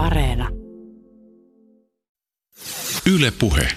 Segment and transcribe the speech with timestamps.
[0.00, 0.48] Areena.
[3.14, 3.68] Yle Puhe.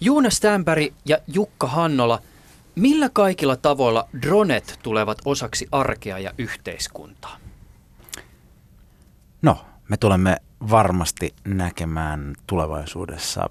[0.00, 2.22] Juuna Stämpäri ja Jukka Hannola,
[2.74, 7.36] millä kaikilla tavoilla dronet tulevat osaksi arkea ja yhteiskuntaa?
[9.42, 9.58] No,
[9.88, 10.36] me tulemme
[10.70, 13.48] varmasti näkemään tulevaisuudessa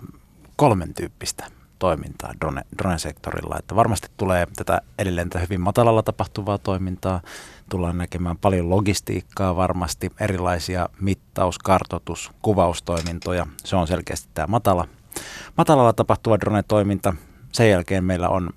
[0.55, 1.47] kolmen tyyppistä
[1.79, 3.55] toimintaa drone, drone-sektorilla.
[3.59, 7.21] Että varmasti tulee tätä edelleen tätä hyvin matalalla tapahtuvaa toimintaa.
[7.70, 13.48] Tullaan näkemään paljon logistiikkaa varmasti, erilaisia mittaus, kartoitus, kuvaustoimintoja.
[13.63, 14.88] Se on selkeästi tämä matala,
[15.58, 17.13] matalalla tapahtuva drone-toiminta.
[17.52, 18.49] Sen jälkeen meillä on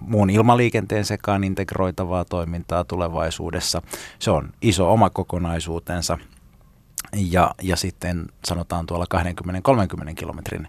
[0.00, 3.82] muun ilmaliikenteen sekaan integroitavaa toimintaa tulevaisuudessa.
[4.18, 6.18] Se on iso oma kokonaisuutensa.
[7.16, 9.06] Ja, ja sitten sanotaan tuolla
[10.10, 10.68] 20-30 kilometrin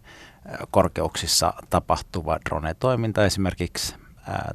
[0.72, 3.95] korkeuksissa tapahtuva drone-toiminta esimerkiksi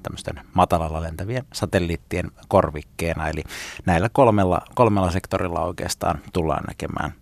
[0.02, 3.28] tämmöisten matalalla lentävien satelliittien korvikkeena.
[3.28, 3.42] Eli
[3.86, 7.12] näillä kolmella, kolmella sektorilla oikeastaan tullaan näkemään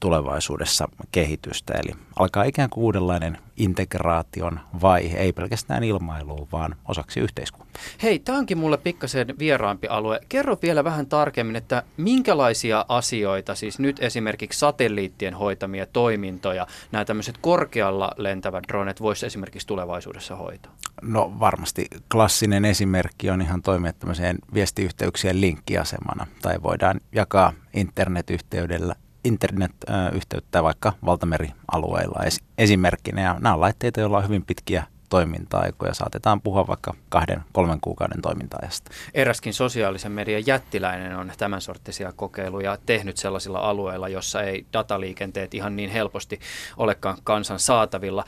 [0.00, 1.74] tulevaisuudessa kehitystä.
[1.84, 7.82] Eli alkaa ikään kuin uudenlainen integraation vaihe, ei pelkästään ilmailuun, vaan osaksi yhteiskuntaa.
[8.02, 10.20] Hei, tämä onkin mulle pikkasen vieraampi alue.
[10.28, 17.38] Kerro vielä vähän tarkemmin, että minkälaisia asioita, siis nyt esimerkiksi satelliittien hoitamia toimintoja, nämä tämmöiset
[17.40, 20.72] korkealla lentävät dronet voisi esimerkiksi tulevaisuudessa hoitaa?
[21.02, 30.62] No varmasti klassinen esimerkki on ihan toimia tämmöiseen viestiyhteyksien linkkiasemana, tai voidaan jakaa internetyhteydellä internet-yhteyttä
[30.62, 32.20] vaikka valtamerialueilla
[32.58, 33.22] esimerkkinä.
[33.22, 35.94] Ja nämä on laitteita, joilla on hyvin pitkiä toiminta-aikoja.
[35.94, 38.90] Saatetaan puhua vaikka kahden, kolmen kuukauden toiminta-ajasta.
[39.14, 45.76] Eräskin sosiaalisen median jättiläinen on tämän sorttisia kokeiluja tehnyt sellaisilla alueilla, jossa ei dataliikenteet ihan
[45.76, 46.40] niin helposti
[46.76, 48.24] olekaan kansan saatavilla.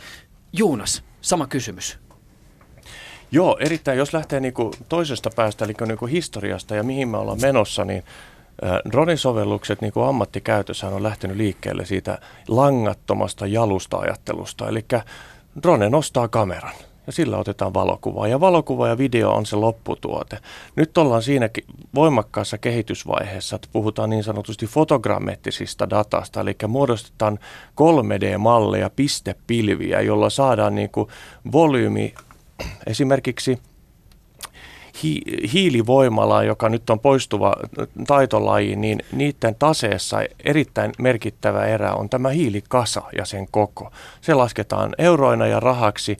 [0.52, 2.09] Juunas, sama kysymys.
[3.32, 3.98] Joo, erittäin.
[3.98, 7.84] Jos lähtee niin kuin toisesta päästä, eli niin kuin historiasta ja mihin me ollaan menossa,
[7.84, 8.04] niin
[8.92, 14.68] Dronisovellukset niin ammattikäytössä on lähtenyt liikkeelle siitä langattomasta jalusta-ajattelusta.
[14.68, 14.84] Eli
[15.62, 16.72] drone nostaa kameran
[17.06, 18.28] ja sillä otetaan valokuvaa.
[18.28, 20.38] Ja valokuva ja video on se lopputuote.
[20.76, 21.50] Nyt ollaan siinä
[21.94, 27.38] voimakkaassa kehitysvaiheessa, että puhutaan niin sanotusti fotogrammettisista datasta, eli muodostetaan
[27.80, 31.08] 3D-malleja, pistepilviä, jolla saadaan niin kuin
[31.52, 32.14] volyymi
[32.86, 33.58] esimerkiksi–
[35.02, 35.20] hi,
[35.52, 37.54] hiilivoimala, joka nyt on poistuva
[38.06, 43.92] taitolaji, niin niiden taseessa erittäin merkittävä erä on tämä hiilikasa ja sen koko.
[44.20, 46.16] Se lasketaan euroina ja rahaksi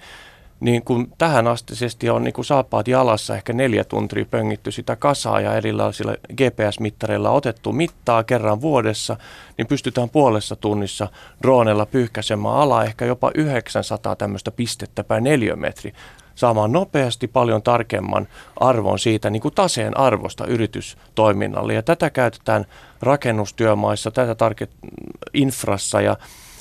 [0.61, 5.41] niin kun tähän astisesti on niin kun saapaat jalassa ehkä neljä tuntia pöngitty sitä kasaa
[5.41, 9.17] ja erilaisilla GPS-mittareilla otettu mittaa kerran vuodessa,
[9.59, 11.09] niin pystytään puolessa tunnissa
[11.43, 15.93] droonella pyyhkäisemään ala ehkä jopa 900 tämmöistä pistettä per neliömetri
[16.35, 18.29] saamaan nopeasti paljon tarkemman
[18.61, 21.75] arvon siitä niin kuin taseen arvosta yritystoiminnalle.
[21.75, 22.67] Ja tätä käytetään
[23.03, 24.89] rakennustyömaissa, tätä tarke-
[25.35, 26.17] infrassa ja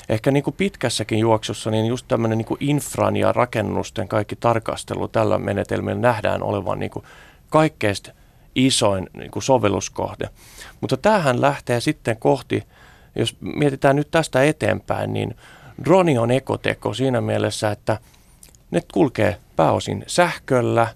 [0.08, 5.08] ehkä niin kuin pitkässäkin juoksussa, niin just tämmöinen niin kuin infran ja rakennusten kaikki tarkastelu
[5.08, 7.04] tällä menetelmillä nähdään olevan niin kuin
[7.48, 7.94] kaikkein
[8.54, 10.28] isoin niin kuin sovelluskohde.
[10.80, 12.64] Mutta tämähän lähtee sitten kohti,
[13.16, 15.36] jos mietitään nyt tästä eteenpäin, niin
[15.84, 17.98] droni on ekoteko siinä mielessä, että
[18.70, 20.86] ne kulkee pääosin sähköllä.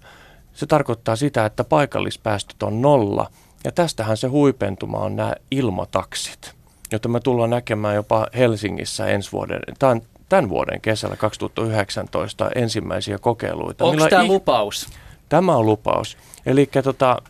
[0.53, 3.29] Se tarkoittaa sitä, että paikallispäästöt on nolla.
[3.63, 6.53] Ja tästähän se huipentuma on nämä ilmataksit,
[6.91, 13.85] joita me tullaan näkemään jopa Helsingissä ensi vuoden, tämän, tämän vuoden kesällä 2019 ensimmäisiä kokeiluita.
[13.85, 14.89] Onko tämä lupaus?
[15.29, 16.17] Tämä on lupaus.
[16.45, 17.21] Eli tota,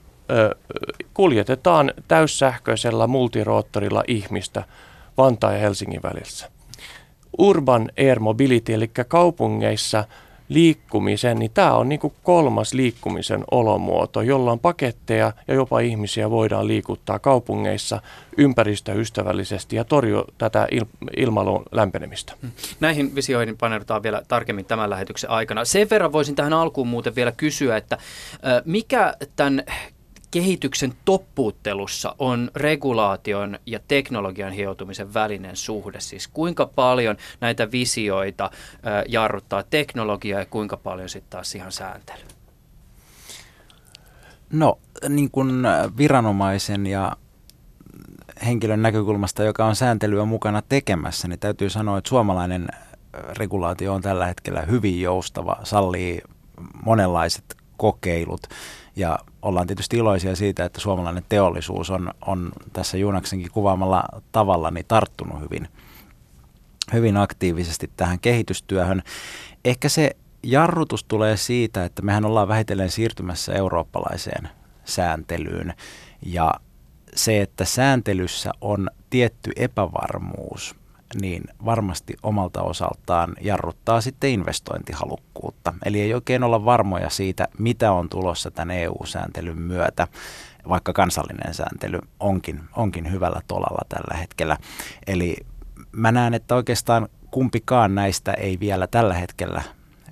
[1.14, 4.64] kuljetetaan täyssähköisellä multiroottorilla ihmistä
[5.18, 6.52] Vantaan ja Helsingin välissä.
[7.38, 10.04] Urban Air Mobility, eli kaupungeissa–
[10.50, 16.68] liikkumisen, niin tämä on niin kuin kolmas liikkumisen olomuoto, jolla paketteja ja jopa ihmisiä voidaan
[16.68, 18.02] liikuttaa kaupungeissa
[18.38, 22.34] ympäristöystävällisesti ja torjua tätä il- ilmailun lämpenemistä.
[22.42, 22.52] Hmm.
[22.80, 25.66] Näihin visioihin paneudutaan vielä tarkemmin tämän lähetyksen aikana.
[25.66, 27.98] Sen verran voisin tähän alkuun muuten vielä kysyä, että
[28.66, 29.64] mikä tämän
[30.36, 36.00] kehityksen toppuuttelussa on regulaation ja teknologian hioutumisen välinen suhde?
[36.00, 38.52] Siis kuinka paljon näitä visioita
[39.08, 42.20] jarruttaa teknologia ja kuinka paljon sitten taas ihan sääntely?
[44.54, 44.80] No
[45.10, 45.64] niin kuin
[45.98, 47.18] viranomaisen ja
[48.46, 52.68] henkilön näkökulmasta, joka on sääntelyä mukana tekemässä, niin täytyy sanoa, että suomalainen
[53.38, 56.22] regulaatio on tällä hetkellä hyvin joustava, sallii
[56.86, 58.42] monenlaiset kokeilut
[58.96, 64.86] ja ollaan tietysti iloisia siitä, että suomalainen teollisuus on, on tässä Juunaksenkin kuvaamalla tavalla niin
[64.88, 65.68] tarttunut hyvin,
[66.94, 69.02] hyvin aktiivisesti tähän kehitystyöhön.
[69.66, 70.12] Ehkä se
[70.44, 74.50] jarrutus tulee siitä, että mehän ollaan vähitellen siirtymässä eurooppalaiseen
[74.86, 75.74] sääntelyyn
[76.26, 76.54] ja
[77.16, 80.76] se, että sääntelyssä on tietty epävarmuus,
[81.22, 85.74] niin varmasti omalta osaltaan jarruttaa sitten investointihalukkuutta.
[85.86, 90.08] Eli ei oikein olla varmoja siitä, mitä on tulossa tämän EU-sääntelyn myötä,
[90.70, 94.58] vaikka kansallinen sääntely onkin, onkin hyvällä tolalla tällä hetkellä.
[95.08, 95.36] Eli
[95.92, 99.62] mä näen, että oikeastaan kumpikaan näistä ei vielä tällä hetkellä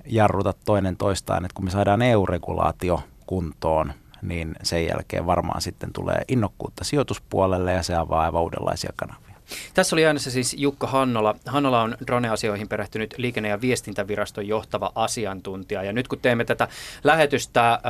[0.06, 3.92] jarruta toinen toistaan, että kun me saadaan EU-regulaatio kuntoon,
[4.22, 9.33] niin sen jälkeen varmaan sitten tulee innokkuutta sijoituspuolelle ja se avaa aivan uudenlaisia kanavia.
[9.74, 11.34] Tässä oli äänessä siis Jukka Hannola.
[11.46, 15.82] Hannola on drone-asioihin perehtynyt liikenne- ja viestintäviraston johtava asiantuntija.
[15.82, 16.68] Ja nyt kun teemme tätä
[17.04, 17.80] lähetystä ää,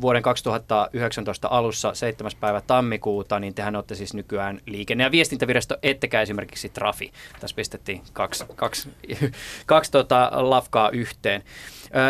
[0.00, 2.32] vuoden 2019 alussa 7.
[2.40, 7.12] päivä tammikuuta, niin tehän olette siis nykyään liikenne- ja viestintävirasto, ettekä esimerkiksi Trafi.
[7.40, 8.88] Tässä pistettiin kaksi, kaksi,
[9.66, 11.42] kaksi tota lafkaa yhteen.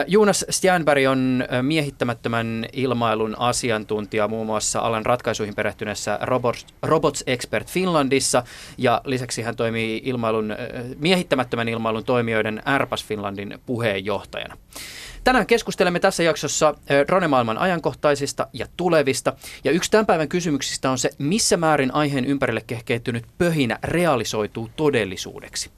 [0.07, 8.43] Jonas Stjernberg on miehittämättömän ilmailun asiantuntija muun muassa alan ratkaisuihin perehtyneessä Robots, Robots Expert Finlandissa
[8.79, 10.57] ja lisäksi hän toimii ilmailun,
[10.99, 14.57] miehittämättömän ilmailun toimijoiden Airbus Finlandin puheenjohtajana.
[15.25, 16.75] Tänään keskustelemme tässä jaksossa
[17.07, 19.33] drone-maailman ajankohtaisista ja tulevista.
[19.65, 25.71] Ja yksi tämän päivän kysymyksistä on se, missä määrin aiheen ympärille kehkeytynyt pöhinä realisoituu todellisuudeksi.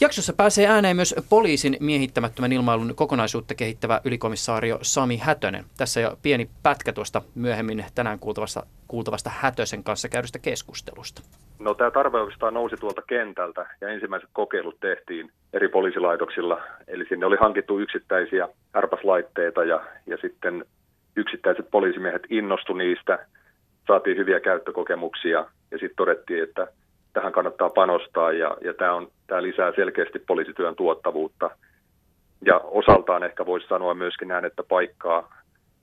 [0.00, 5.64] Jaksossa pääsee ääneen myös poliisin miehittämättömän ilmailun kokonaisuutta kehittävä ylikomissaario Sami Hätönen.
[5.76, 11.22] Tässä jo pieni pätkä tuosta myöhemmin tänään kuultavasta, kuultavasta Hätösen kanssa käydystä keskustelusta.
[11.58, 16.60] No tämä tarve oikeastaan nousi tuolta kentältä ja ensimmäiset kokeilut tehtiin eri poliisilaitoksilla.
[16.88, 20.64] Eli sinne oli hankittu yksittäisiä ärpäslaitteita ja, ja sitten
[21.16, 23.26] yksittäiset poliisimiehet innostu niistä,
[23.86, 25.38] saatiin hyviä käyttökokemuksia
[25.70, 26.66] ja sitten todettiin, että
[27.12, 31.50] tähän kannattaa panostaa ja, ja tämä, on, tämä lisää selkeästi poliisityön tuottavuutta.
[32.44, 35.36] Ja osaltaan ehkä voisi sanoa myöskin näin, että paikkaa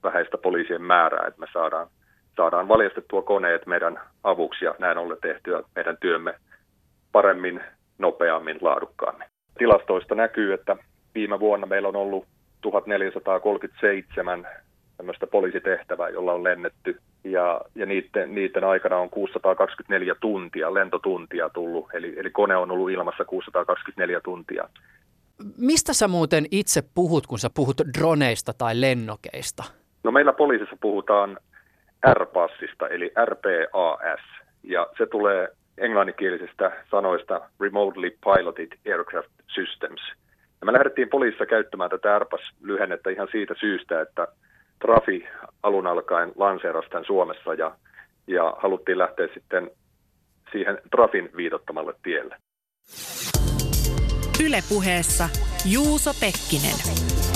[0.04, 1.88] vähäistä poliisien määrää, että me saadaan,
[2.36, 6.34] saadaan valjastettua koneet meidän avuksi ja näin ollen tehtyä meidän työmme
[7.12, 7.62] paremmin,
[7.98, 9.28] nopeammin, laadukkaammin.
[9.58, 10.76] Tilastoista näkyy, että
[11.16, 12.26] viime vuonna meillä on ollut
[12.62, 14.48] 1437
[15.04, 17.00] tämmöistä poliisitehtävää, jolla on lennetty.
[17.24, 22.90] Ja, ja niiden, niiden aikana on 624 tuntia, lentotuntia tullut, eli, eli kone on ollut
[22.90, 24.70] ilmassa 624 tuntia.
[25.58, 29.64] Mistä sä muuten itse puhut, kun sä puhut droneista tai lennokeista?
[30.04, 31.38] No meillä poliisissa puhutaan
[32.14, 34.22] RPASista, eli RPAS,
[34.64, 35.48] ja se tulee
[35.78, 40.02] englanninkielisistä sanoista Remotely Piloted Aircraft Systems.
[40.62, 44.28] Ja me lähdettiin poliisissa käyttämään tätä RPAS-lyhennettä ihan siitä syystä, että
[44.80, 45.26] Trafi
[45.64, 47.76] alun alkaen lanseerasi tämän Suomessa ja,
[48.28, 49.72] ja haluttiin lähteä sitten
[50.52, 52.36] siihen Trafin viitottamalle tielle.
[54.46, 55.30] Ylepuheessa
[55.72, 57.33] Juuso Pekkinen.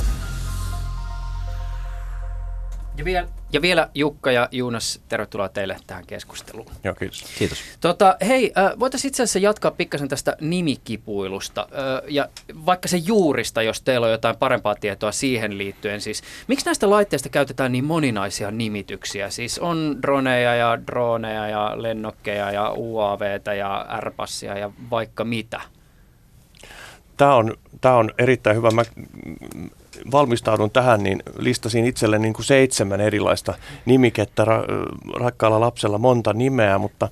[2.97, 6.67] Ja vielä, ja vielä Jukka ja Juunas, tervetuloa teille tähän keskusteluun.
[6.83, 7.25] Joo, kiitos.
[7.37, 7.59] Kiitos.
[7.81, 11.67] Tota, hei, voitaisiin itse asiassa jatkaa pikkasen tästä nimikipuilusta
[12.07, 12.29] ja
[12.65, 16.01] vaikka se juurista, jos teillä on jotain parempaa tietoa siihen liittyen.
[16.01, 19.29] Siis, miksi näistä laitteista käytetään niin moninaisia nimityksiä?
[19.29, 25.61] Siis on droneja ja droneja ja lennokkeja ja UAVtä ja Airbusia ja vaikka mitä.
[27.17, 28.71] Tämä on, tämä on erittäin hyvä.
[28.71, 28.83] Mä
[30.11, 33.53] valmistaudun tähän, niin listasin itselle niin kuin seitsemän erilaista
[33.85, 37.09] nimikettä, ra- rakkaalla lapsella monta nimeä, mutta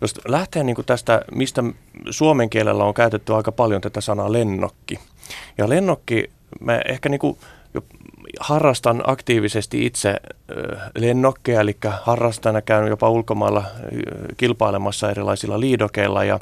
[0.00, 1.64] jos lähtee niin kuin tästä, mistä
[2.10, 4.98] suomen kielellä on käytetty aika paljon tätä sanaa lennokki.
[5.58, 7.38] Ja lennokki, mä ehkä niin kuin
[8.40, 10.16] harrastan aktiivisesti itse
[10.98, 13.64] lennokkeja, eli harrastajana käyn jopa ulkomailla
[14.36, 16.40] kilpailemassa erilaisilla liidokeilla ja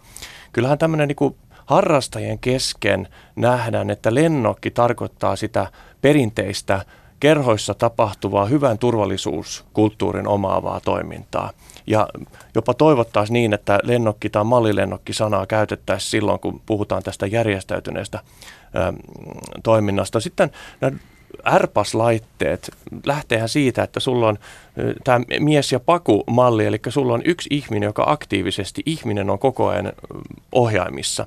[0.53, 1.37] kyllähän tämmöinen niin
[1.69, 5.67] harrastajien kesken nähdään, että lennokki tarkoittaa sitä
[6.01, 6.85] perinteistä
[7.21, 11.51] kerhoissa tapahtuvaa hyvän turvallisuuskulttuurin omaavaa toimintaa.
[11.87, 12.09] Ja
[12.55, 18.21] jopa toivottaisiin niin, että lennokki tai mallilennokki sanaa käytettäisiin silloin, kun puhutaan tästä järjestäytyneestä
[18.75, 18.93] ö,
[19.63, 20.21] toiminnasta.
[20.21, 20.97] Sitten nämä
[21.47, 22.71] ärpaslaitteet
[23.07, 24.39] lähteehän siitä, että sulla on
[25.05, 29.93] tämä mies- ja paku-malli, eli sulla on yksi ihminen, joka aktiivisesti, ihminen on koko ajan
[30.53, 31.27] ohjaimissa.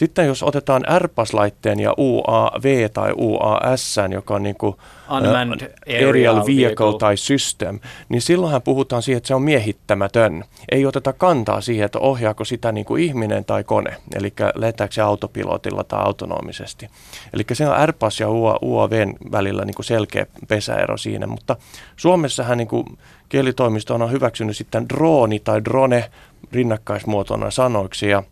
[0.00, 4.74] Sitten jos otetaan RPAS-laitteen ja UAV tai UAS, joka on niin kuin
[5.16, 10.44] Unmanned uh, Aerial Vehicle tai System, niin silloinhan puhutaan siihen, että se on miehittämätön.
[10.72, 15.02] Ei oteta kantaa siihen, että ohjaako sitä niin kuin ihminen tai kone, eli lentääkö se
[15.02, 16.88] autopilotilla tai autonomisesti.
[17.32, 18.28] Eli se on RPAS ja
[18.62, 18.92] UAV
[19.32, 21.56] välillä niin kuin selkeä pesäero siinä, mutta
[21.96, 22.86] Suomessahan niin kuin
[23.28, 26.10] kielitoimisto on hyväksynyt sitten drooni tai drone
[26.52, 28.22] rinnakkaismuotona sanoiksi ja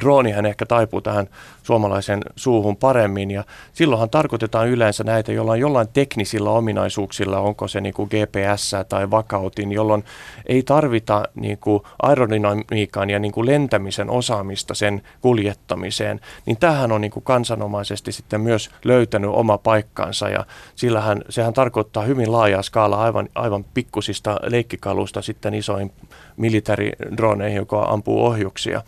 [0.00, 1.28] droonihan ehkä taipuu tähän
[1.62, 7.80] suomalaisen suuhun paremmin ja silloinhan tarkoitetaan yleensä näitä, joilla on jollain teknisillä ominaisuuksilla, onko se
[7.80, 10.04] niin kuin GPS tai vakautin, jolloin
[10.46, 17.00] ei tarvita niin kuin aerodynamiikan ja niin kuin lentämisen osaamista sen kuljettamiseen, niin tähän on
[17.00, 23.02] niin kuin kansanomaisesti sitten myös löytänyt oma paikkansa ja sillähän, sehän tarkoittaa hyvin laajaa skaalaa
[23.02, 25.92] aivan, aivan pikkusista leikkikalusta sitten isoin
[26.36, 28.82] militaridroneihin, joka ampuu ohjuksia.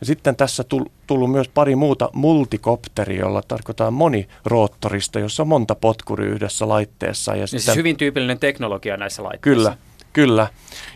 [0.00, 0.64] Ja sitten tässä
[1.06, 7.32] tullut myös pari muuta multikopteri, jolla tarkoittaa moniroottorista, jossa on monta potkuri yhdessä laitteessa.
[7.32, 9.56] Ja, ja sitten, siis hyvin tyypillinen teknologia näissä laitteissa.
[9.56, 9.76] Kyllä,
[10.12, 10.48] kyllä.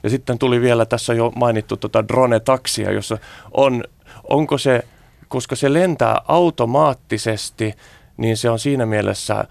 [0.02, 3.18] Ja sitten tuli vielä tässä jo mainittu tota drone-taksia, jossa
[3.50, 3.84] on,
[4.30, 4.82] onko se,
[5.28, 7.74] koska se lentää automaattisesti,
[8.16, 9.44] niin se on siinä mielessä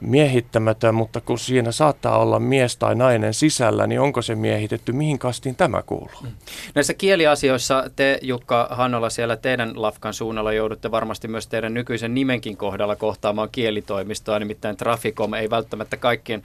[0.00, 5.18] miehittämätön, mutta kun siinä saattaa olla mies tai nainen sisällä, niin onko se miehitetty, mihin
[5.18, 6.20] kastiin tämä kuuluu?
[6.22, 6.30] Mm.
[6.74, 12.56] Näissä kieliasioissa te, Jukka Hannola, siellä teidän Lafkan suunnalla joudutte varmasti myös teidän nykyisen nimenkin
[12.56, 16.42] kohdalla kohtaamaan kielitoimistoa, nimittäin Traficom ei välttämättä kaikkien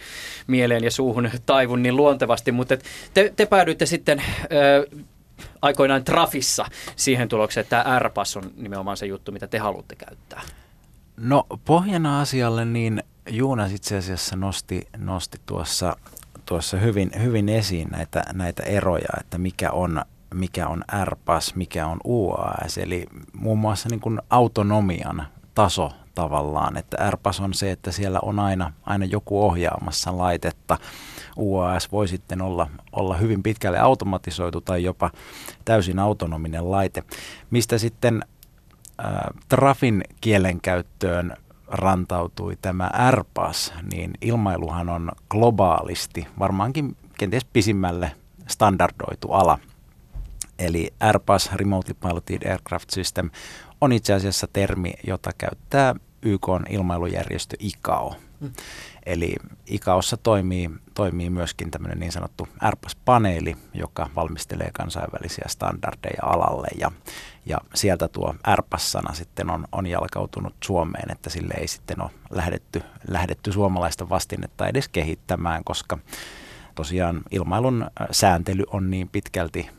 [0.48, 2.77] mieleen ja suuhun taivun niin luontevasti, mutta
[3.13, 4.22] te, te päädyitte sitten...
[4.51, 4.88] Ö,
[5.62, 6.65] aikoinaan Trafissa
[6.96, 10.41] siihen tulokseen, että tämä R-pass on nimenomaan se juttu, mitä te haluatte käyttää.
[11.17, 15.96] No pohjana asialle niin Juunas itse asiassa nosti, nosti tuossa,
[16.46, 20.01] tuossa hyvin, hyvin esiin näitä, näitä eroja, että mikä on,
[20.34, 27.12] mikä on RPAS, mikä on UAS, eli muun muassa niin kuin autonomian taso tavallaan, että
[27.12, 30.77] RPAS on se, että siellä on aina, aina joku ohjaamassa laitetta.
[31.38, 35.12] UAS voi sitten olla, olla hyvin pitkälle automatisoitu tai jopa
[35.65, 37.03] täysin autonominen laite,
[37.51, 38.25] mistä sitten
[39.05, 39.12] äh,
[39.50, 48.12] Trafin kielenkäyttöön rantautui tämä AirPass, niin ilmailuhan on globaalisti varmaankin kenties pisimmälle
[48.48, 49.60] standardoitu ala.
[50.60, 53.29] Eli AirPass, Remotely Piloted Aircraft System,
[53.81, 58.15] on itse asiassa termi, jota käyttää YK ilmailujärjestö ICAO.
[58.39, 58.51] Mm.
[59.05, 66.67] Eli ICAOssa toimii, toimii myöskin tämmöinen niin sanottu AirPass-paneeli, joka valmistelee kansainvälisiä standardeja alalle.
[66.79, 66.91] Ja
[67.45, 72.81] ja sieltä tuo ärpassana sitten on, on jalkautunut Suomeen, että sille ei sitten ole lähdetty,
[73.07, 75.97] lähdetty suomalaista vastinetta edes kehittämään, koska
[76.75, 79.69] tosiaan ilmailun sääntely on niin pitkälti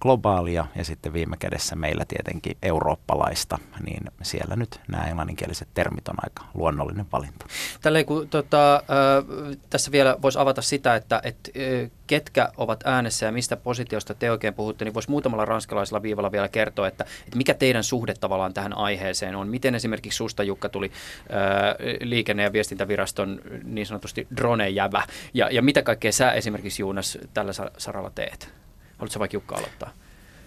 [0.00, 6.14] globaalia ja sitten viime kädessä meillä tietenkin eurooppalaista, niin siellä nyt nämä englanninkieliset termit on
[6.22, 7.46] aika luonnollinen valinta.
[7.82, 13.26] Tälleen kun tota, äh, tässä vielä voisi avata sitä, että et, äh, ketkä ovat äänessä
[13.26, 17.36] ja mistä positiosta te oikein puhutte, niin voisi muutamalla ranskalaisella viivalla vielä kertoa, että, että
[17.36, 19.48] mikä teidän suhde tavallaan tähän aiheeseen on.
[19.48, 25.02] Miten esimerkiksi susta Jukka tuli äh, liikenne- ja viestintäviraston niin sanotusti drone-jävä
[25.34, 28.59] ja, ja mitä kaikkea sä esimerkiksi Juunas tällä saralla teet?
[29.00, 29.90] Haluatko vaikka Jukka aloittaa?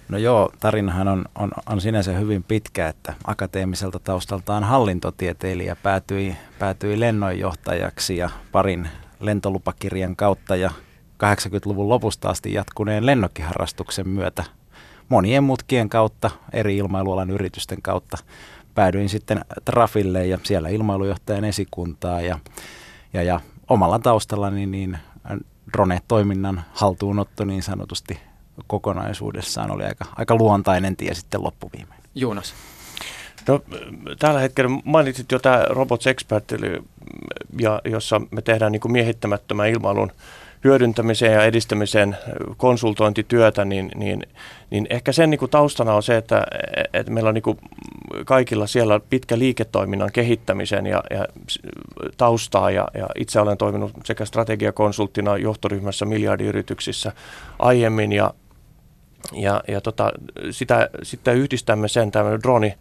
[0.10, 7.00] No joo, tarinahan on, on, on sinänsä hyvin pitkä, että akateemiselta taustaltaan hallintotieteilijä päätyi, päätyi
[7.00, 10.70] lennonjohtajaksi ja parin lentolupakirjan kautta ja
[11.24, 14.44] 80-luvun lopusta asti jatkuneen lennokkiharrastuksen myötä
[15.10, 18.18] monien mutkien kautta, eri ilmailualan yritysten kautta
[18.76, 22.40] päädyin sitten Trafille ja siellä ilmailujohtajan esikuntaa ja,
[23.14, 24.98] ja, ja omalla taustallani niin
[25.74, 28.20] drone-toiminnan haltuunotto niin sanotusti
[28.68, 32.02] kokonaisuudessaan oli aika, aika luontainen tie sitten loppuviimein.
[32.16, 32.54] Jonas.
[33.48, 33.62] No,
[34.20, 36.84] tällä hetkellä mainitsit jo tämä Robots Expert, eli,
[37.60, 40.12] ja, jossa me tehdään niin kuin miehittämättömän ilmailun
[40.64, 42.18] hyödyntämiseen ja edistämiseen
[42.58, 44.24] konsultointityötä, niin, niin,
[44.70, 46.44] niin ehkä sen niin kuin taustana on se, että,
[46.94, 47.58] että meillä on niin kuin
[48.26, 51.28] kaikilla siellä pitkä liiketoiminnan kehittämisen ja, ja
[52.18, 57.12] taustaa ja, ja itse olen toiminut sekä strategiakonsulttina johtoryhmässä miljardiyrityksissä
[57.60, 58.34] aiemmin ja,
[59.32, 60.12] ja, ja tota,
[60.52, 62.74] sitä, sitten yhdistämme sen tämän droni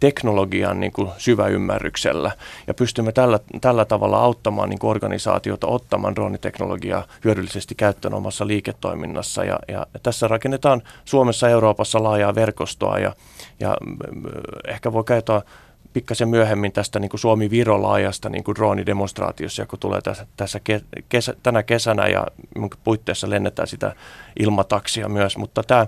[0.00, 2.30] teknologian niin kuin syväymmärryksellä
[2.66, 9.44] ja pystymme tällä, tällä tavalla auttamaan niin kuin organisaatiota ottamaan droniteknologiaa hyödyllisesti käyttöön omassa liiketoiminnassa.
[9.44, 13.14] Ja, ja tässä rakennetaan Suomessa ja Euroopassa laajaa verkostoa ja,
[13.60, 13.76] ja
[14.68, 15.42] ehkä voi käyttää
[15.92, 20.60] pikkasen myöhemmin tästä niin kuin Suomi-Viro-laajasta niin kuin droonidemonstraatiossa, kun tulee tässä, tässä
[21.08, 22.26] kesä, tänä kesänä ja
[22.84, 23.94] puitteissa lennetään sitä
[24.38, 25.86] ilmataksia myös, mutta tämä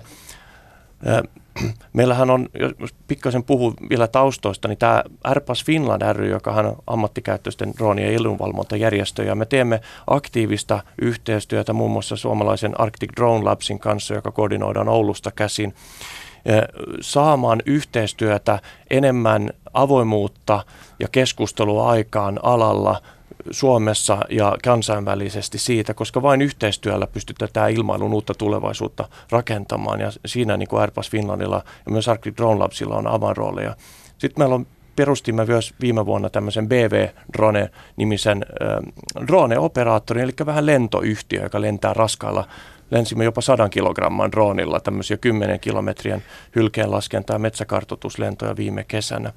[1.93, 7.73] Meillähän on, jos pikkasen puhuu vielä taustoista, niin tämä Airpas Finland ry, joka on ammattikäyttöisten
[7.77, 14.13] droonien ja ilmanvalvontajärjestö, ja me teemme aktiivista yhteistyötä muun muassa suomalaisen Arctic Drone Labsin kanssa,
[14.13, 15.73] joka koordinoidaan Oulusta käsin,
[17.01, 18.59] saamaan yhteistyötä
[18.89, 20.63] enemmän avoimuutta
[20.99, 23.01] ja keskustelua aikaan alalla
[23.51, 30.57] Suomessa ja kansainvälisesti siitä, koska vain yhteistyöllä pystytään tämä ilmailun uutta tulevaisuutta rakentamaan ja siinä
[30.57, 33.75] niin kuin Airbus Finlandilla ja myös Arctic Drone Labsilla on avainrooleja.
[34.17, 37.07] Sitten meillä on perustimme myös viime vuonna tämmöisen BV
[37.37, 42.47] Drone-nimisen äh, drone-operaattorin, eli vähän lentoyhtiö, joka lentää raskailla
[42.93, 46.23] lensimme jopa sadan kilogramman droonilla tämmöisiä 10 kilometrien
[46.55, 49.33] hylkeenlaskentaa metsäkartoituslentoja viime kesänä.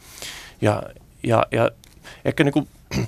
[0.60, 0.82] Ja,
[1.22, 1.70] ja, ja
[2.24, 2.68] ehkä niin kuin,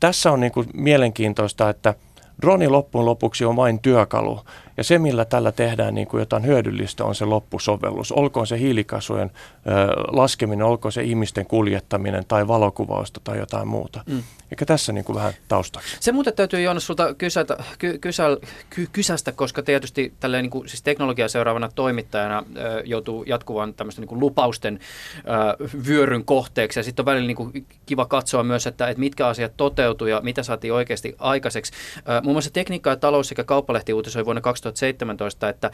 [0.00, 1.94] tässä on niin kuin mielenkiintoista, että
[2.42, 4.40] droni loppujen lopuksi on vain työkalu.
[4.76, 8.12] Ja se, millä tällä tehdään niin kuin jotain hyödyllistä, on se loppusovellus.
[8.12, 9.70] Olkoon se hiilikasujen ö,
[10.12, 14.00] laskeminen, olkoon se ihmisten kuljettaminen tai valokuvausta tai jotain muuta.
[14.06, 14.22] Mm.
[14.50, 15.96] Eikä tässä niin kuin vähän taustaksi.
[16.00, 18.24] Se muuten täytyy Joonas sulta kysätä, ky, kysä,
[18.70, 24.02] ky, kysästä, koska tietysti tälleen niin kuin, siis teknologiaa seuraavana toimittajana ö, joutuu jatkuvan tämmöisten
[24.02, 24.78] niin kuin lupausten
[25.18, 26.78] ö, vyöryn kohteeksi.
[26.78, 30.20] Ja sitten on välillä niin kuin, kiva katsoa myös, että, että mitkä asiat toteutuu ja
[30.20, 31.72] mitä saatiin oikeasti aikaiseksi.
[31.98, 35.70] Ö, muun muassa Tekniikka ja talous sekä kauppalehti uutisoi vuonna 2017, että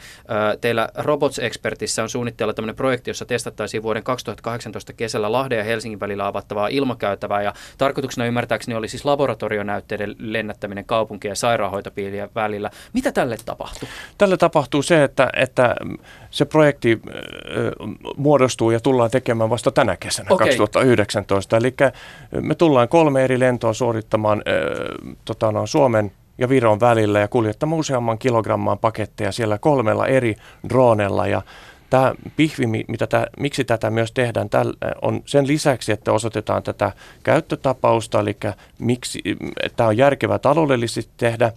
[0.53, 5.99] ö, teillä Robots-expertissä on suunnitteilla tämmöinen projekti, jossa testattaisiin vuoden 2018 kesällä Lahden ja Helsingin
[5.99, 7.41] välillä avattavaa ilmakäytävää.
[7.41, 12.69] Ja tarkoituksena ymmärtääkseni oli siis laboratorionäytteiden lennättäminen kaupunkien ja sairaanhoitopiirien välillä.
[12.93, 13.89] Mitä tälle tapahtuu?
[14.17, 15.75] Tälle tapahtuu se, että, että
[16.31, 17.13] se projekti äh,
[18.17, 20.47] muodostuu ja tullaan tekemään vasta tänä kesänä okay.
[20.47, 21.57] 2019.
[21.57, 21.73] Eli
[22.41, 27.79] me tullaan kolme eri lentoa suorittamaan äh, tota, no, Suomen ja Viron välillä ja kuljettamaan
[27.79, 30.35] useamman kilogramman paketteja siellä kolmella eri
[30.69, 31.41] dronella ja
[31.89, 34.49] Tämä pihvi, mitä tämä, miksi tätä myös tehdään,
[35.01, 36.91] on sen lisäksi, että osoitetaan tätä
[37.23, 38.37] käyttötapausta, eli
[38.79, 39.21] miksi
[39.75, 41.51] tämä on järkevää taloudellisesti tehdä,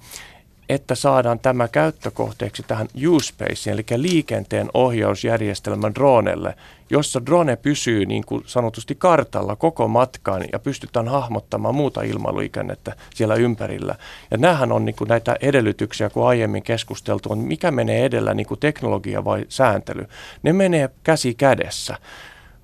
[0.68, 6.54] että saadaan tämä käyttökohteeksi tähän U-Space, eli liikenteen ohjausjärjestelmän dronelle,
[6.90, 13.34] jossa drone pysyy niin kuin sanotusti kartalla koko matkan ja pystytään hahmottamaan muuta ilmailuikennettä siellä
[13.34, 13.94] ympärillä.
[14.30, 18.46] Ja näähän on niin kuin näitä edellytyksiä, kun aiemmin keskusteltu on, mikä menee edellä, niin
[18.46, 20.06] kuin teknologia vai sääntely.
[20.42, 21.98] Ne menee käsi kädessä.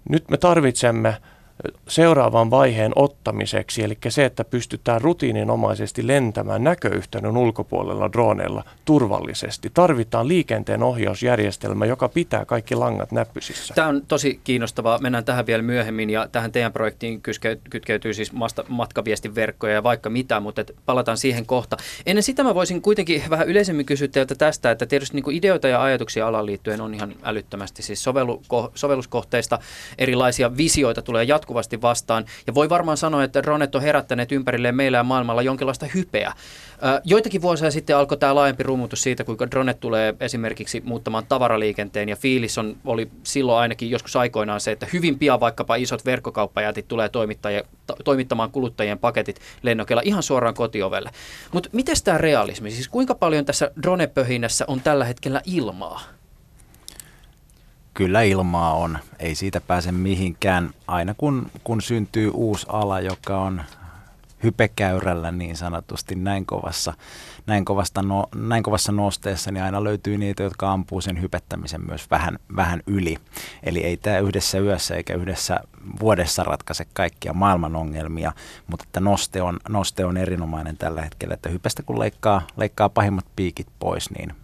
[0.09, 1.17] Nyt me tarvitsemme
[1.89, 9.71] seuraavan vaiheen ottamiseksi, eli se, että pystytään rutiininomaisesti lentämään näköyhteyden ulkopuolella droneilla turvallisesti.
[9.75, 13.75] Tarvitaan liikenteen ohjausjärjestelmä, joka pitää kaikki langat näppysissä.
[13.75, 14.99] Tämä on tosi kiinnostavaa.
[14.99, 17.21] Mennään tähän vielä myöhemmin ja tähän teidän projektiin
[17.71, 18.33] kytkeytyy siis
[18.69, 21.77] matkaviestinverkkoja ja vaikka mitä, mutta palataan siihen kohta.
[22.07, 25.83] Ennen sitä mä voisin kuitenkin vähän yleisemmin kysyä teiltä tästä, että tietysti niin ideoita ja
[25.83, 27.83] ajatuksia alan liittyen on ihan älyttömästi.
[27.83, 28.05] Siis
[28.75, 29.59] sovelluskohteista
[29.99, 32.25] erilaisia visioita tulee jatkuvasti jatkuvasti vastaan.
[32.47, 36.33] Ja voi varmaan sanoa, että dronet on herättäneet ympärilleen meillä ja maailmalla jonkinlaista hypeä.
[37.05, 42.17] Joitakin vuosia sitten alkoi tämä laajempi rummutus siitä, kuinka dronet tulee esimerkiksi muuttamaan tavaraliikenteen ja
[42.17, 47.11] fiilis on, oli silloin ainakin joskus aikoinaan se, että hyvin pian vaikkapa isot verkkokauppajätit tulee
[48.05, 51.11] toimittamaan kuluttajien paketit lennokella ihan suoraan kotiovelle.
[51.53, 56.20] Mutta miten tämä realismi, siis kuinka paljon tässä dronepöhinässä on tällä hetkellä ilmaa?
[57.95, 58.99] Kyllä ilmaa on.
[59.19, 60.71] Ei siitä pääse mihinkään.
[60.87, 63.63] Aina kun, kun syntyy uusi ala, joka on
[64.43, 66.95] hypekäyrällä niin sanotusti näin kovassa,
[67.47, 72.11] näin, kovasta no, näin kovassa nosteessa, niin aina löytyy niitä, jotka ampuu sen hypettämisen myös
[72.11, 73.17] vähän, vähän yli.
[73.63, 75.61] Eli ei tämä yhdessä yössä eikä yhdessä
[76.01, 78.33] vuodessa ratkaise kaikkia maailman ongelmia,
[78.67, 83.27] mutta että noste on, noste on erinomainen tällä hetkellä, että hypestä kun leikkaa, leikkaa pahimmat
[83.37, 84.35] piikit pois, niin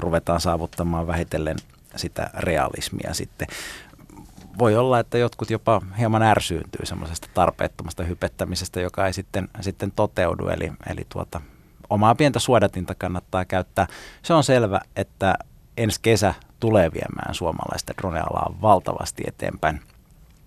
[0.00, 1.56] ruvetaan saavuttamaan vähitellen
[1.96, 3.48] sitä realismia sitten.
[4.58, 10.48] Voi olla, että jotkut jopa hieman ärsyyntyy semmoisesta tarpeettomasta hypettämisestä, joka ei sitten, sitten toteudu.
[10.48, 11.40] Eli, eli tuota,
[11.90, 13.86] omaa pientä suodatinta kannattaa käyttää.
[14.22, 15.34] Se on selvä, että
[15.76, 19.80] ensi kesä tulee viemään suomalaista dronealaa valtavasti eteenpäin.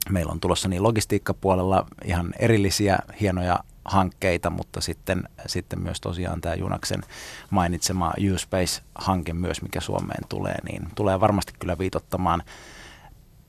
[0.09, 6.55] Meillä on tulossa niin logistiikkapuolella ihan erillisiä hienoja hankkeita, mutta sitten, sitten myös tosiaan tämä
[6.55, 7.03] Junaksen
[7.49, 12.43] mainitsema U-Space-hanke myös, mikä Suomeen tulee, niin tulee varmasti kyllä viitottamaan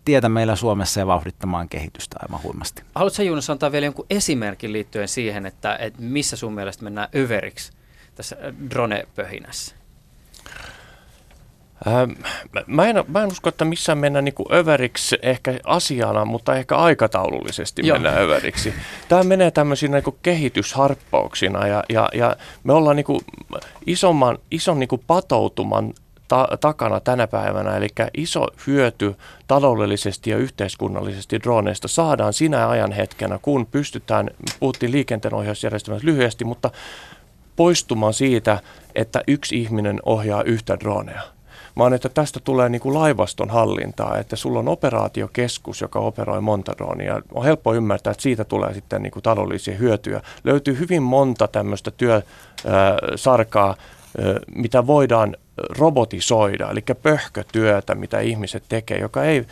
[0.04, 2.82] tietä meillä Suomessa ja vauhdittamaan kehitystä aivan huimasti.
[2.94, 7.72] Haluatko Juunas antaa vielä jonkun esimerkin liittyen siihen, että, että missä sun mielestä mennään överiksi
[8.14, 8.36] tässä
[8.70, 9.77] drone-pöhinässä?
[11.86, 12.10] Ähm,
[12.66, 17.86] mä, en, mä en usko, että missään mennään niin överiksi ehkä asiana, mutta ehkä aikataulullisesti
[17.86, 17.94] Joo.
[17.94, 18.74] mennään överiksi.
[19.08, 23.20] Tämä menee tämmöisinä niin kehitysharppauksina ja, ja, ja me ollaan niin kuin
[23.86, 25.92] isomman, ison niin kuin patoutuman
[26.28, 29.14] ta- takana tänä päivänä, eli iso hyöty
[29.46, 36.70] taloudellisesti ja yhteiskunnallisesti droneista saadaan sinä ajan hetkenä, kun pystytään, puhuttiin liikenteenohjausjärjestelmässä lyhyesti, mutta
[37.56, 38.58] poistumaan siitä,
[38.94, 41.37] että yksi ihminen ohjaa yhtä dronea
[41.78, 46.72] vaan että tästä tulee niin kuin laivaston hallintaa, että sulla on operaatiokeskus, joka operoi monta
[46.76, 47.22] droonia.
[47.34, 50.20] On helppo ymmärtää, että siitä tulee sitten niin kuin taloudellisia hyötyjä.
[50.44, 53.76] Löytyy hyvin monta tämmöistä työsarkaa,
[54.54, 55.36] mitä voidaan
[55.78, 59.46] robotisoida, eli pöhkötyötä, mitä ihmiset tekee, joka ei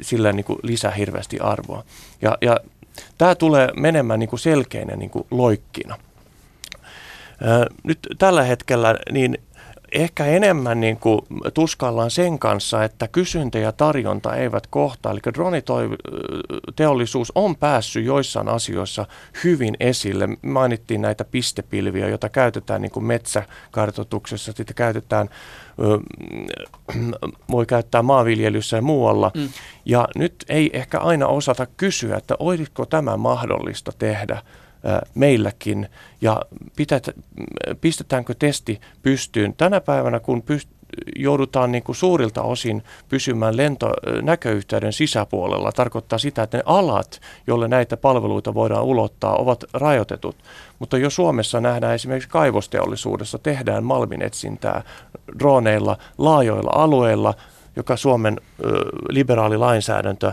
[0.00, 1.84] sillä niin kuin lisää hirveästi arvoa.
[2.22, 2.60] Ja, ja
[3.18, 5.96] tämä tulee menemään niin kuin selkeinä niin kuin loikkina.
[7.82, 9.38] Nyt tällä hetkellä niin
[9.94, 11.20] ehkä enemmän niin kuin
[11.54, 15.12] tuskallaan sen kanssa, että kysyntä ja tarjonta eivät kohtaa.
[15.12, 19.06] Eli droniteollisuus on päässyt joissain asioissa
[19.44, 20.28] hyvin esille.
[20.42, 25.28] Mainittiin näitä pistepilviä, joita käytetään niin kuin metsäkartoituksessa, sitten käytetään,
[27.50, 29.30] voi käyttää maanviljelyssä ja muualla.
[29.34, 29.48] Mm.
[29.84, 34.42] Ja nyt ei ehkä aina osata kysyä, että olisiko tämä mahdollista tehdä
[35.14, 35.88] meilläkin
[36.20, 36.42] ja
[36.76, 37.08] pität,
[37.80, 39.54] pistetäänkö testi pystyyn.
[39.56, 40.68] Tänä päivänä, kun pyst,
[41.16, 43.92] joudutaan niin kuin suurilta osin pysymään lento,
[44.22, 50.36] näköyhteyden sisäpuolella, tarkoittaa sitä, että ne alat, joille näitä palveluita voidaan ulottaa, ovat rajoitetut.
[50.78, 54.82] Mutta jo Suomessa nähdään esimerkiksi kaivosteollisuudessa, tehdään malminetsintää
[55.38, 57.34] droneilla laajoilla alueilla,
[57.76, 60.32] joka Suomen ö, liberaali lainsäädäntö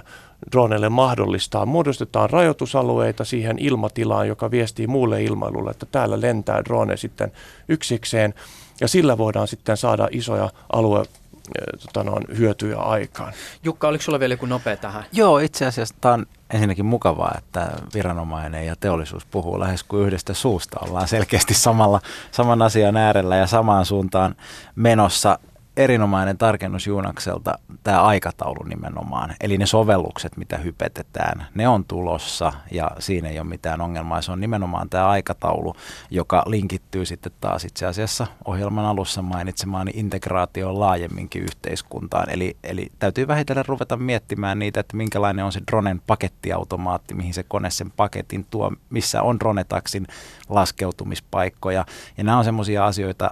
[0.51, 1.65] droneille mahdollistaa.
[1.65, 7.32] Muodostetaan rajoitusalueita siihen ilmatilaan, joka viestii muulle ilmailulle, että täällä lentää drone sitten
[7.69, 8.34] yksikseen.
[8.82, 13.34] Ja sillä voidaan sitten saada isoja alue eh, tota noin, hyötyjä aikaan.
[13.63, 15.04] Jukka, oliko sulla vielä joku nopea tähän?
[15.12, 20.34] Joo, itse asiassa tämä on ensinnäkin mukavaa, että viranomainen ja teollisuus puhuu lähes kuin yhdestä
[20.34, 20.80] suusta.
[20.82, 22.01] Ollaan selkeästi samalla,
[22.32, 24.36] saman asian äärellä ja samaan suuntaan
[24.75, 25.39] menossa
[25.77, 29.36] erinomainen tarkennus Juunakselta, tämä aikataulu nimenomaan.
[29.41, 34.21] Eli ne sovellukset, mitä hypetetään, ne on tulossa ja siinä ei ole mitään ongelmaa.
[34.21, 35.75] Se on nimenomaan tämä aikataulu,
[36.10, 42.29] joka linkittyy sitten taas itse asiassa ohjelman alussa mainitsemaani integraatioon laajemminkin yhteiskuntaan.
[42.29, 47.43] Eli, eli täytyy vähitellen ruveta miettimään niitä, että minkälainen on se dronen pakettiautomaatti, mihin se
[47.43, 50.07] kone sen paketin tuo, missä on dronetaksin
[50.49, 51.86] laskeutumispaikkoja.
[52.17, 53.31] Ja nämä on semmoisia asioita,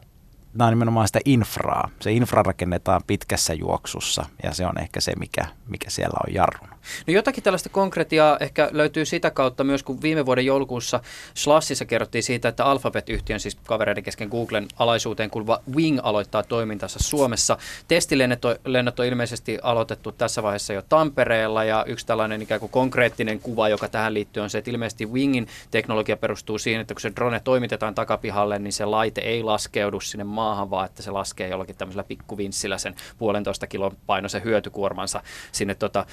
[0.53, 1.89] nämä on nimenomaan sitä infraa.
[1.99, 6.78] Se infra rakennetaan pitkässä juoksussa ja se on ehkä se, mikä, mikä siellä on jarruna.
[7.07, 10.99] No jotakin tällaista konkretiaa ehkä löytyy sitä kautta myös, kun viime vuoden joulukuussa
[11.33, 17.57] Slashissa kerrottiin siitä, että Alphabet-yhtiön, siis kavereiden kesken Googlen alaisuuteen kuuluva Wing aloittaa toimintansa Suomessa.
[17.87, 23.69] Testilennot on ilmeisesti aloitettu tässä vaiheessa jo Tampereella ja yksi tällainen ikään kuin konkreettinen kuva,
[23.69, 27.39] joka tähän liittyy, on se, että ilmeisesti Wingin teknologia perustuu siihen, että kun se drone
[27.39, 32.03] toimitetaan takapihalle, niin se laite ei laskeudu sinne maahan, vaan että se laskee jollakin tämmöisellä
[32.03, 36.05] pikkuvinssillä sen puolentoista kilon painoisen hyötykuormansa sinne tota,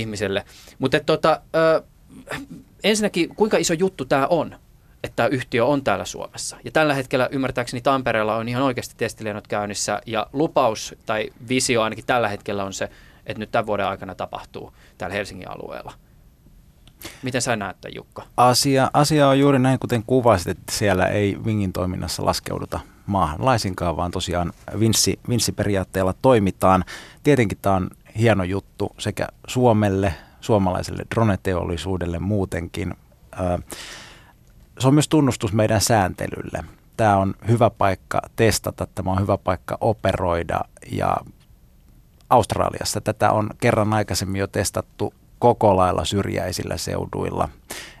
[0.00, 0.44] ihmiselle.
[0.78, 1.40] Mutta tota,
[2.84, 4.56] ensinnäkin, kuinka iso juttu tämä on?
[5.04, 6.56] että tämä yhtiö on täällä Suomessa.
[6.64, 12.06] Ja tällä hetkellä ymmärtääkseni Tampereella on ihan oikeasti testilennot käynnissä ja lupaus tai visio ainakin
[12.06, 12.90] tällä hetkellä on se,
[13.26, 15.92] että nyt tämän vuoden aikana tapahtuu täällä Helsingin alueella.
[17.22, 18.22] Miten sä näet tämän, Jukka?
[18.36, 23.96] Asia, asia on juuri näin, kuten kuvasit, että siellä ei Wingin toiminnassa laskeuduta maahan laisinkaan,
[23.96, 26.84] vaan tosiaan vinssi, vinssiperiaatteella toimitaan.
[27.22, 32.94] Tietenkin tämä on hieno juttu sekä Suomelle, suomalaiselle droneteollisuudelle muutenkin.
[34.78, 36.64] Se on myös tunnustus meidän sääntelylle.
[36.96, 40.60] Tämä on hyvä paikka testata, tämä on hyvä paikka operoida
[40.92, 41.16] ja
[42.30, 47.48] Australiassa tätä on kerran aikaisemmin jo testattu koko lailla syrjäisillä seuduilla,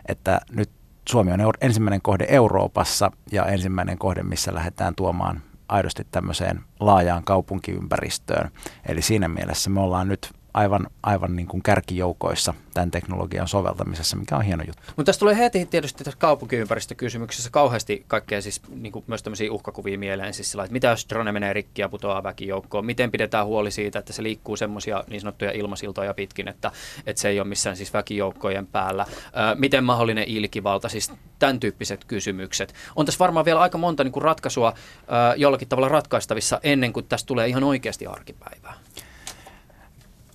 [0.08, 0.70] että nyt
[1.08, 8.50] Suomi on ensimmäinen kohde Euroopassa ja ensimmäinen kohde, missä lähdetään tuomaan aidosti tämmöiseen laajaan kaupunkiympäristöön.
[8.88, 14.36] Eli siinä mielessä me ollaan nyt aivan, aivan niin kuin kärkijoukoissa tämän teknologian soveltamisessa, mikä
[14.36, 14.82] on hieno juttu.
[14.86, 19.98] Mutta tässä tulee heti tietysti tässä kaupunkiympäristökysymyksessä kauheasti kaikkea siis niin kuin myös tämmöisiä uhkakuvia
[19.98, 23.70] mieleen, siis sillä, että mitä jos drone menee rikki ja putoaa väkijoukkoon, miten pidetään huoli
[23.70, 26.70] siitä, että se liikkuu semmoisia niin sanottuja ilmasiltoja pitkin, että,
[27.06, 29.06] että se ei ole missään siis väkijoukkojen päällä.
[29.10, 32.74] Ö, miten mahdollinen ilkivalta, siis tämän tyyppiset kysymykset.
[32.96, 37.06] On tässä varmaan vielä aika monta niin kuin ratkaisua ö, jollakin tavalla ratkaistavissa ennen kuin
[37.06, 38.74] tästä tulee ihan oikeasti arkipäivää.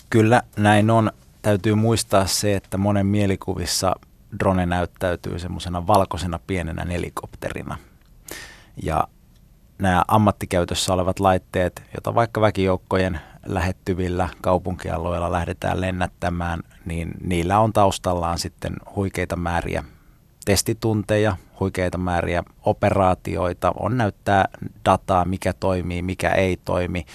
[0.09, 1.11] Kyllä näin on.
[1.41, 3.95] Täytyy muistaa se, että monen mielikuvissa
[4.39, 7.77] drone näyttäytyy semmoisena valkoisena pienenä helikopterina.
[8.83, 9.07] Ja
[9.77, 18.39] nämä ammattikäytössä olevat laitteet, joita vaikka väkijoukkojen lähettyvillä kaupunkialueilla lähdetään lennättämään, niin niillä on taustallaan
[18.39, 19.83] sitten huikeita määriä
[20.45, 24.45] testitunteja, huikeita määriä operaatioita, on näyttää
[24.85, 27.05] dataa, mikä toimii, mikä ei toimi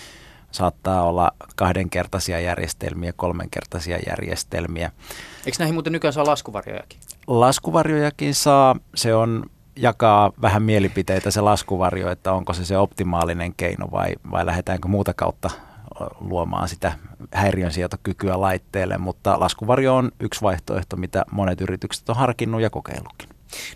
[0.51, 4.91] saattaa olla kahdenkertaisia järjestelmiä, kolmenkertaisia järjestelmiä.
[5.47, 7.01] Eikö näihin muuten nykyään saa laskuvarjojakin?
[7.27, 8.77] Laskuvarjojakin saa.
[8.95, 14.47] Se on jakaa vähän mielipiteitä se laskuvarjo, että onko se se optimaalinen keino vai, vai
[14.47, 15.51] lähdetäänkö muuta kautta
[16.21, 16.93] luomaan sitä
[17.35, 23.29] häiriönsietokykyä laitteelle, mutta laskuvarjo on yksi vaihtoehto, mitä monet yritykset on harkinnut ja kokeillutkin.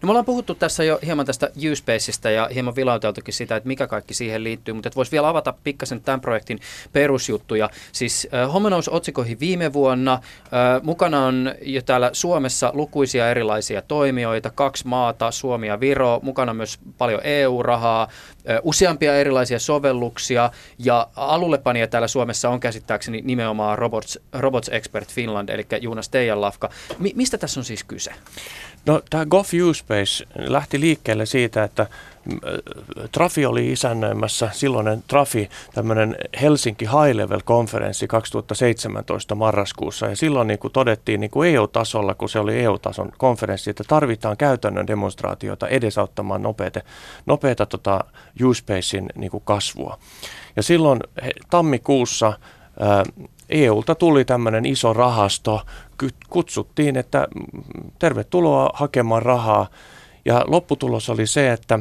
[0.03, 3.87] No me ollaan puhuttu tässä jo hieman tästä U-Spaceista ja hieman vilauteltukin sitä, että mikä
[3.87, 6.61] kaikki siihen liittyy, mutta voisi vielä avata pikkasen tämän projektin
[6.93, 7.71] perusjuttuja.
[7.93, 10.13] Siis äh, homma nousi otsikoihin viime vuonna.
[10.13, 16.55] Äh, mukana on jo täällä Suomessa lukuisia erilaisia toimijoita, kaksi maata, Suomi ja Viro, mukana
[16.55, 24.19] myös paljon EU-rahaa, äh, useampia erilaisia sovelluksia ja alullepanija täällä Suomessa on käsittääkseni nimenomaan Robots,
[24.33, 26.71] Robots Expert Finland, eli Juunas teidän lafka.
[26.99, 28.13] Mi- mistä tässä on siis kyse?
[28.87, 31.87] No tämä Goff U-Space lähti liikkeelle siitä, että
[32.25, 32.41] mm,
[33.13, 40.07] Trafi oli isännöimässä, silloinen Trafi, tämmöinen Helsinki High Level konferenssi 2017 marraskuussa.
[40.07, 44.37] Ja silloin niin kuin todettiin niin kuin EU-tasolla, kun se oli EU-tason konferenssi, että tarvitaan
[44.37, 46.81] käytännön demonstraatioita edesauttamaan nopeita,
[47.27, 48.05] nopeita tota
[48.45, 49.99] U-Spacein niin kuin kasvua.
[50.57, 52.39] Ja silloin he, tammikuussa
[52.81, 53.05] ää,
[53.49, 55.61] EUlta tuli tämmöinen iso rahasto,
[56.29, 57.29] kutsuttiin, että
[57.99, 59.67] tervetuloa hakemaan rahaa.
[60.25, 61.79] Ja lopputulos oli se, että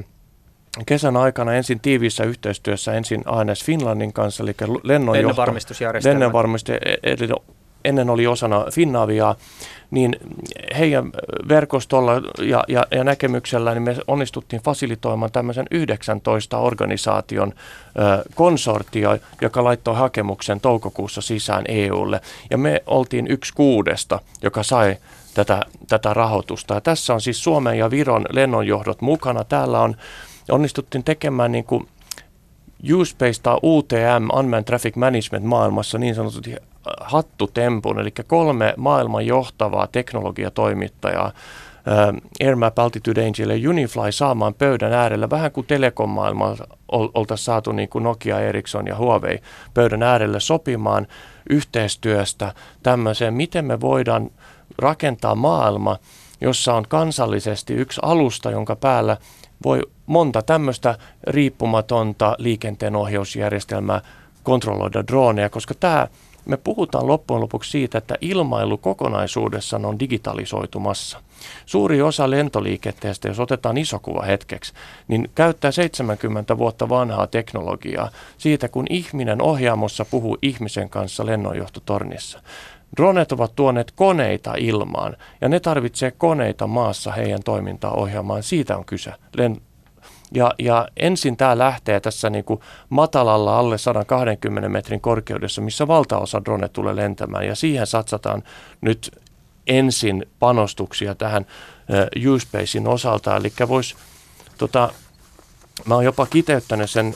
[0.86, 6.20] kesän aikana ensin tiiviissä yhteistyössä ensin ANS Finlandin kanssa, eli lennonjohto, lennonvarmistusjärjestelmä.
[6.20, 7.28] Lennonvarmistus, eli
[7.86, 9.36] ennen oli osana Finnaviaa,
[9.92, 10.16] niin
[10.78, 11.12] heidän
[11.50, 19.64] verkostolla ja, ja, ja näkemyksellä niin me onnistuttiin fasilitoimaan tämmöisen 19 organisaation ö, konsortio, joka
[19.64, 22.22] laittoi hakemuksen toukokuussa sisään EUlle.
[22.50, 24.98] Ja me oltiin yksi kuudesta, joka sai
[25.34, 26.74] tätä, tätä rahoitusta.
[26.74, 29.44] Ja tässä on siis Suomen ja Viron lennonjohdot mukana.
[29.44, 29.96] Täällä on
[30.52, 31.88] onnistuttiin tekemään niin kuin
[33.44, 36.56] tai UTM, Unmanned Traffic Management maailmassa niin sanotusti
[37.02, 41.32] hattutempun, eli kolme maailman johtavaa teknologiatoimittajaa,
[42.44, 46.56] AirMap, Altitude Angel ja Unifly saamaan pöydän äärellä, vähän kuin telekom-maailma
[46.92, 49.40] oltaisiin saatu niin kuin Nokia, Ericsson ja Huawei
[49.74, 51.08] pöydän äärelle sopimaan
[51.50, 54.30] yhteistyöstä tämmöiseen, miten me voidaan
[54.78, 55.98] rakentaa maailma,
[56.42, 59.18] jossa on kansallisesti yksi alusta, jonka päällä
[59.66, 64.02] voi monta tämmöistä riippumatonta liikenteenohjausjärjestelmää
[64.44, 66.08] kontrolloida droneja, koska tämä
[66.46, 71.22] me puhutaan loppujen lopuksi siitä, että ilmailu kokonaisuudessaan on digitalisoitumassa.
[71.66, 74.74] Suuri osa lentoliikenteestä, jos otetaan iso kuva hetkeksi,
[75.08, 82.42] niin käyttää 70 vuotta vanhaa teknologiaa siitä, kun ihminen ohjaamossa puhuu ihmisen kanssa lennonjohtotornissa.
[82.98, 88.44] Dronet ovat tuoneet koneita ilmaan ja ne tarvitsee koneita maassa heidän toimintaa ohjaamaan.
[88.44, 89.14] Siitä on kyse.
[90.34, 96.46] Ja, ja ensin tämä lähtee tässä niin kuin matalalla alle 120 metrin korkeudessa, missä valtaosa
[96.46, 97.48] drone tulee lentämään.
[97.48, 98.44] Ja siihen satsataan
[98.82, 99.20] nyt
[99.68, 101.46] ensin panostuksia tähän
[102.28, 103.36] U-Spacein osalta.
[103.36, 103.96] Eli voisi,
[104.58, 104.94] tota,
[105.86, 107.16] mä oon jopa kiteyttänyt sen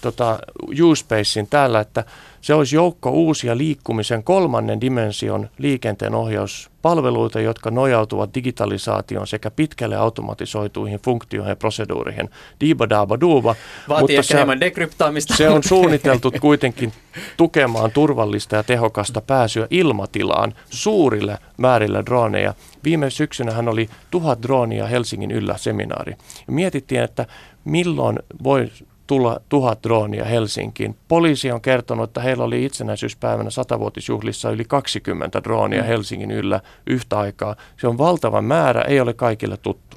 [0.00, 0.38] tota,
[0.82, 2.04] U-Spacein täällä, että
[2.40, 11.00] se olisi joukko uusia liikkumisen kolmannen dimension liikenteen ohjauspalveluita, jotka nojautuvat digitalisaation sekä pitkälle automatisoituihin
[11.00, 12.30] funktioihin ja proseduuriin.
[12.60, 12.88] Diiba
[13.20, 13.54] duuba.
[13.88, 15.36] Vaatii mutta se, dekryptaamista.
[15.36, 16.92] Se on suunniteltu kuitenkin
[17.36, 22.54] tukemaan turvallista ja tehokasta pääsyä ilmatilaan suurille määrillä droneja.
[22.84, 26.16] Viime syksynä hän oli tuhat droonia Helsingin yllä seminaari.
[26.46, 27.26] Mietittiin, että
[27.64, 28.70] milloin voi
[29.10, 30.96] tulla tuhat droonia Helsinkiin.
[31.08, 35.86] Poliisi on kertonut, että heillä oli itsenäisyyspäivänä satavuotisjuhlissa yli 20 droonia mm.
[35.86, 37.56] Helsingin yllä yhtä aikaa.
[37.80, 39.96] Se on valtava määrä, ei ole kaikille tuttu.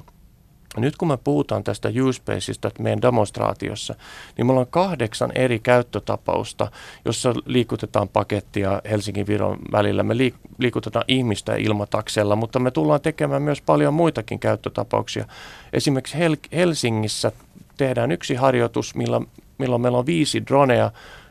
[0.76, 3.94] Nyt kun me puhutaan tästä U-Spaceista meidän demonstraatiossa,
[4.36, 6.70] niin meillä on kahdeksan eri käyttötapausta,
[7.04, 10.02] jossa liikutetaan pakettia Helsingin Viron välillä.
[10.02, 10.14] Me
[10.58, 15.24] liikutetaan ihmistä ilmataksella, mutta me tullaan tekemään myös paljon muitakin käyttötapauksia.
[15.72, 17.32] Esimerkiksi Hel- Helsingissä
[17.76, 19.26] tehdään yksi harjoitus, milloin,
[19.58, 20.90] milloin meillä on viisi droneja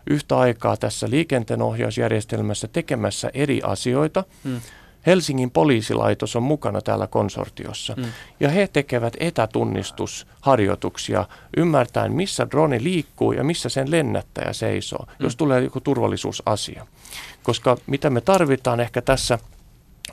[0.09, 4.23] yhtä aikaa tässä liikenteenohjausjärjestelmässä tekemässä eri asioita.
[4.43, 4.61] Hmm.
[5.05, 8.03] Helsingin poliisilaitos on mukana täällä konsortiossa mm.
[8.39, 11.25] ja he tekevät etätunnistusharjoituksia
[11.57, 15.23] ymmärtäen, missä drone liikkuu ja missä sen lennättäjä seisoo, mm.
[15.23, 16.87] jos tulee joku turvallisuusasia.
[17.43, 19.39] Koska mitä me tarvitaan ehkä tässä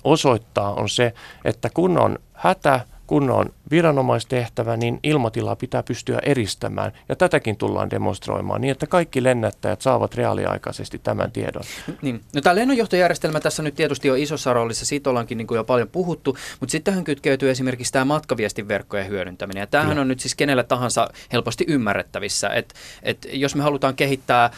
[0.04, 1.14] osoittaa on se,
[1.44, 6.92] että kun on hätä, kun on viranomaistehtävä, niin ilmatilaa pitää pystyä eristämään.
[7.08, 11.62] Ja tätäkin tullaan demonstroimaan niin, että kaikki lennättäjät saavat reaaliaikaisesti tämän tiedon.
[12.02, 12.20] Niin.
[12.34, 15.88] No, tämä lennonjohtojärjestelmä tässä nyt tietysti on isossa roolissa, siitä ollaankin niin kuin jo paljon
[15.88, 19.60] puhuttu, mutta sitten tähän kytkeytyy esimerkiksi tämä matkaviestinverkkojen hyödyntäminen.
[19.60, 20.00] Ja tämähän Kyllä.
[20.00, 24.52] on nyt siis kenellä tahansa helposti ymmärrettävissä, että et jos me halutaan kehittää äh,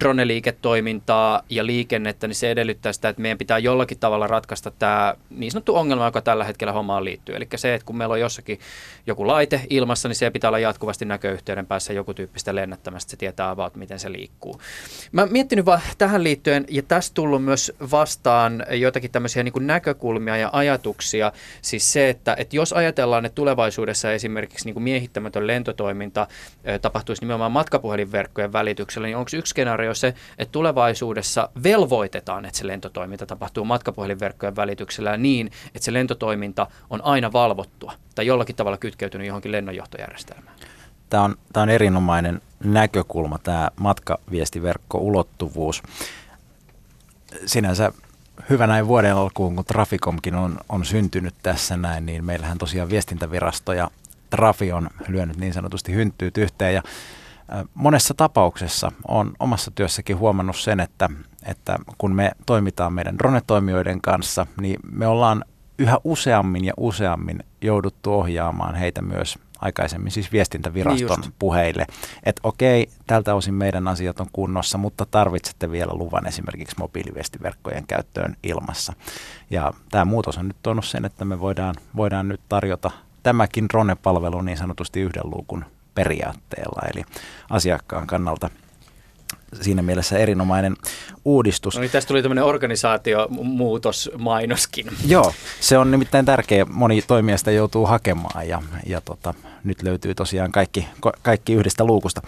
[0.00, 5.52] drone-liiketoimintaa ja liikennettä, niin se edellyttää sitä, että meidän pitää jollakin tavalla ratkaista tämä niin
[5.52, 7.36] sanottu ongelma, joka tällä hetkellä hommaan liittyy liittyy.
[7.36, 8.58] Eli se, että kun meillä on jossakin
[9.06, 13.50] joku laite ilmassa, niin se pitää olla jatkuvasti näköyhteyden päässä joku tyyppistä lennättämästä, se tietää
[13.50, 14.60] about, miten se liikkuu.
[15.12, 20.50] Mä miettinyt vaan tähän liittyen, ja tässä tullut myös vastaan joitakin tämmöisiä niin näkökulmia ja
[20.52, 26.26] ajatuksia, siis se, että, että jos ajatellaan, että tulevaisuudessa esimerkiksi niin miehittämätön lentotoiminta
[26.82, 33.26] tapahtuisi nimenomaan matkapuhelinverkkojen välityksellä, niin onko yksi skenaario se, että tulevaisuudessa velvoitetaan, että se lentotoiminta
[33.26, 37.32] tapahtuu matkapuhelinverkkojen välityksellä niin, että se lentotoiminta on aina
[37.80, 40.56] valvottua tai jollakin tavalla kytkeytynyt johonkin lennonjohtojärjestelmään?
[41.10, 45.82] Tämä on, tämä on erinomainen näkökulma, tämä matkaviestiverkko-ulottuvuus.
[47.46, 47.92] Sinänsä
[48.50, 53.72] hyvä näin vuoden alkuun, kun Traficomkin on, on syntynyt tässä näin, niin meillähän tosiaan viestintävirasto
[53.72, 53.90] ja
[54.30, 56.74] Trafi on lyönyt niin sanotusti hynttyyt yhteen.
[56.74, 56.82] Ja
[57.74, 61.08] monessa tapauksessa on omassa työssäkin huomannut sen, että,
[61.46, 65.44] että kun me toimitaan meidän drone-toimijoiden kanssa, niin me ollaan
[65.78, 71.86] yhä useammin ja useammin jouduttu ohjaamaan heitä myös aikaisemmin siis viestintäviraston niin puheille,
[72.22, 78.36] että okei, tältä osin meidän asiat on kunnossa, mutta tarvitsette vielä luvan esimerkiksi mobiiliviestiverkkojen käyttöön
[78.42, 78.92] ilmassa.
[79.50, 82.90] Ja tämä muutos on nyt tuonut sen, että me voidaan, voidaan nyt tarjota
[83.22, 87.04] tämäkin drone-palvelu niin sanotusti yhden luukun periaatteella, eli
[87.50, 88.50] asiakkaan kannalta–
[89.60, 90.76] siinä mielessä erinomainen
[91.24, 91.74] uudistus.
[91.74, 94.86] No niin, tästä tuli tämmöinen organisaatiomuutosmainoskin.
[95.06, 96.64] Joo, se on nimittäin tärkeä.
[96.64, 100.88] Moni toimijasta joutuu hakemaan ja, ja tota, nyt löytyy tosiaan kaikki,
[101.22, 102.22] kaikki yhdestä luukusta.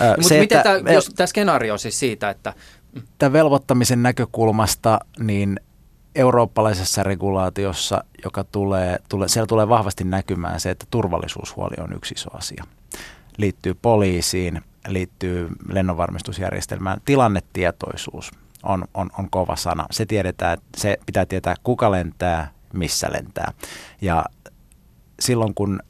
[0.00, 2.54] No, mutta miten tämä, jos tämä skenaario siis siitä, että...
[3.18, 5.60] Tämän velvoittamisen näkökulmasta, niin
[6.14, 12.30] eurooppalaisessa regulaatiossa, joka tulee, tulee, siellä tulee vahvasti näkymään se, että turvallisuushuoli on yksi iso
[12.32, 12.64] asia.
[13.36, 17.00] Liittyy poliisiin, liittyy lennonvarmistusjärjestelmään.
[17.04, 18.30] Tilannetietoisuus
[18.62, 19.86] on, on, on kova sana.
[19.90, 23.52] Se tiedetään, se pitää tietää kuka lentää, missä lentää.
[24.00, 24.24] Ja
[25.20, 25.80] silloin kun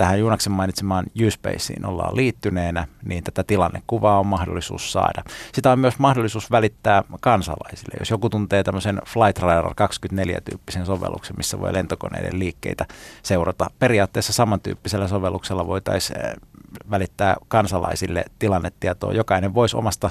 [0.00, 5.22] tähän Juunaksen mainitsemaan U-Spaceen ollaan liittyneenä, niin tätä tilannekuvaa on mahdollisuus saada.
[5.52, 7.96] Sitä on myös mahdollisuus välittää kansalaisille.
[7.98, 12.86] Jos joku tuntee tämmöisen Flight Radar 24-tyyppisen sovelluksen, missä voi lentokoneiden liikkeitä
[13.22, 16.32] seurata, periaatteessa samantyyppisellä sovelluksella voitaisiin eh,
[16.90, 19.12] välittää kansalaisille tilannetietoa.
[19.12, 20.10] Jokainen voisi omasta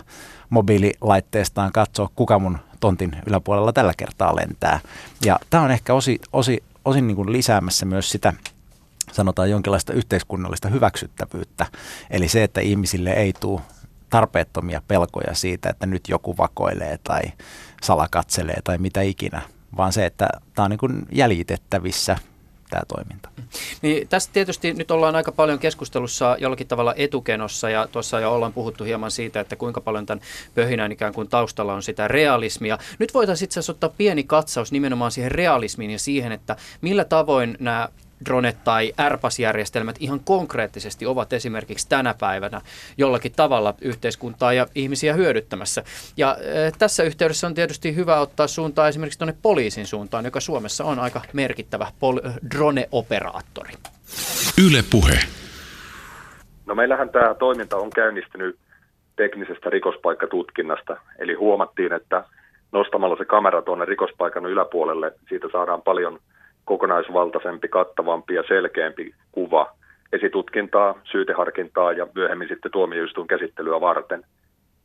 [0.49, 4.79] mobiililaitteestaan katsoa, kuka mun tontin yläpuolella tällä kertaa lentää.
[5.25, 8.33] Ja tämä on ehkä osi, osi, osin niin kuin lisäämässä myös sitä
[9.11, 11.65] sanotaan jonkinlaista yhteiskunnallista hyväksyttävyyttä.
[12.09, 13.61] Eli se, että ihmisille ei tule
[14.09, 17.21] tarpeettomia pelkoja siitä, että nyt joku vakoilee tai
[17.83, 19.41] salakatselee tai mitä ikinä,
[19.77, 22.17] vaan se, että tämä on niin jäljitettävissä
[22.69, 23.29] tämä toiminta.
[23.81, 28.53] Niin, tässä tietysti nyt ollaan aika paljon keskustelussa jollakin tavalla etukenossa ja tuossa jo ollaan
[28.53, 30.21] puhuttu hieman siitä, että kuinka paljon tämän
[30.55, 32.77] pöhinän ikään kuin taustalla on sitä realismia.
[32.99, 37.57] Nyt voitaisiin itse asiassa ottaa pieni katsaus nimenomaan siihen realismiin ja siihen, että millä tavoin
[37.59, 37.89] nämä
[38.25, 42.61] dronet tai AirPass-järjestelmät ihan konkreettisesti ovat esimerkiksi tänä päivänä
[42.97, 45.83] jollakin tavalla yhteiskuntaa ja ihmisiä hyödyttämässä.
[46.17, 50.83] Ja äh, tässä yhteydessä on tietysti hyvä ottaa suuntaa esimerkiksi tuonne poliisin suuntaan, joka Suomessa
[50.83, 53.73] on aika merkittävä pol- drone-operaattori.
[54.67, 55.19] Yle Puhe.
[56.65, 58.55] No meillähän tämä toiminta on käynnistynyt
[59.15, 62.23] teknisestä rikospaikkatutkinnasta, eli huomattiin, että
[62.71, 66.19] nostamalla se kamera tuonne rikospaikan yläpuolelle, siitä saadaan paljon–
[66.69, 69.71] kokonaisvaltaisempi, kattavampi ja selkeämpi kuva
[70.13, 74.25] esitutkintaa, syyteharkintaa ja myöhemmin sitten tuomioistuin käsittelyä varten.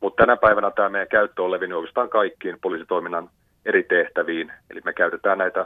[0.01, 3.29] Mutta tänä päivänä tämä meidän käyttö on levinnyt oikeastaan kaikkiin poliisitoiminnan
[3.65, 4.51] eri tehtäviin.
[4.69, 5.65] Eli me käytetään näitä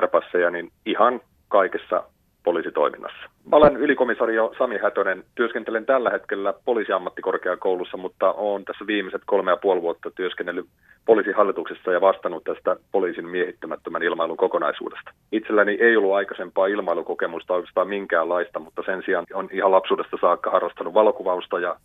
[0.00, 2.04] R-passeja niin ihan kaikessa
[2.44, 3.30] poliisitoiminnassa.
[3.50, 5.24] Mä olen ylikomisario Sami Hätönen.
[5.34, 10.66] Työskentelen tällä hetkellä poliisiammattikorkeakoulussa, mutta olen tässä viimeiset kolme ja puoli vuotta työskennellyt
[11.06, 15.10] poliisihallituksessa ja vastannut tästä poliisin miehittämättömän ilmailun kokonaisuudesta.
[15.32, 20.94] Itselläni ei ollut aikaisempaa ilmailukokemusta oikeastaan minkäänlaista, mutta sen sijaan on ihan lapsuudesta saakka harrastanut
[20.94, 21.76] valokuvausta ja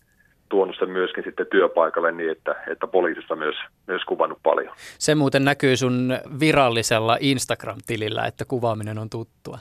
[0.50, 3.56] tuonut sen myöskin sitten työpaikalle niin, että, että poliisissa myös,
[3.88, 4.74] myös kuvannut paljon.
[4.78, 9.58] Se muuten näkyy sun virallisella Instagram-tilillä, että kuvaaminen on tuttua.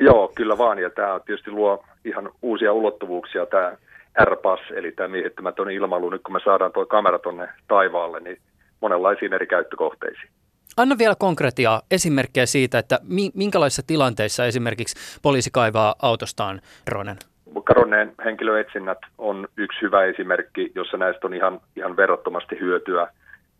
[0.00, 0.78] Joo, kyllä vaan.
[0.78, 3.76] Ja tämä tietysti luo ihan uusia ulottuvuuksia, tämä
[4.24, 6.10] R-pass, eli tämä miehittämätön ilmailu.
[6.10, 8.38] Nyt kun me saadaan tuo kamera tuonne taivaalle, niin
[8.80, 10.30] monenlaisiin eri käyttökohteisiin.
[10.76, 12.98] Anna vielä konkretiaa, esimerkkejä siitä, että
[13.34, 16.60] minkälaisissa tilanteissa esimerkiksi poliisi kaivaa autostaan
[16.90, 17.16] dronen?
[17.64, 23.08] Kadonneen henkilöetsinnät on yksi hyvä esimerkki, jossa näistä on ihan, ihan verrattomasti hyötyä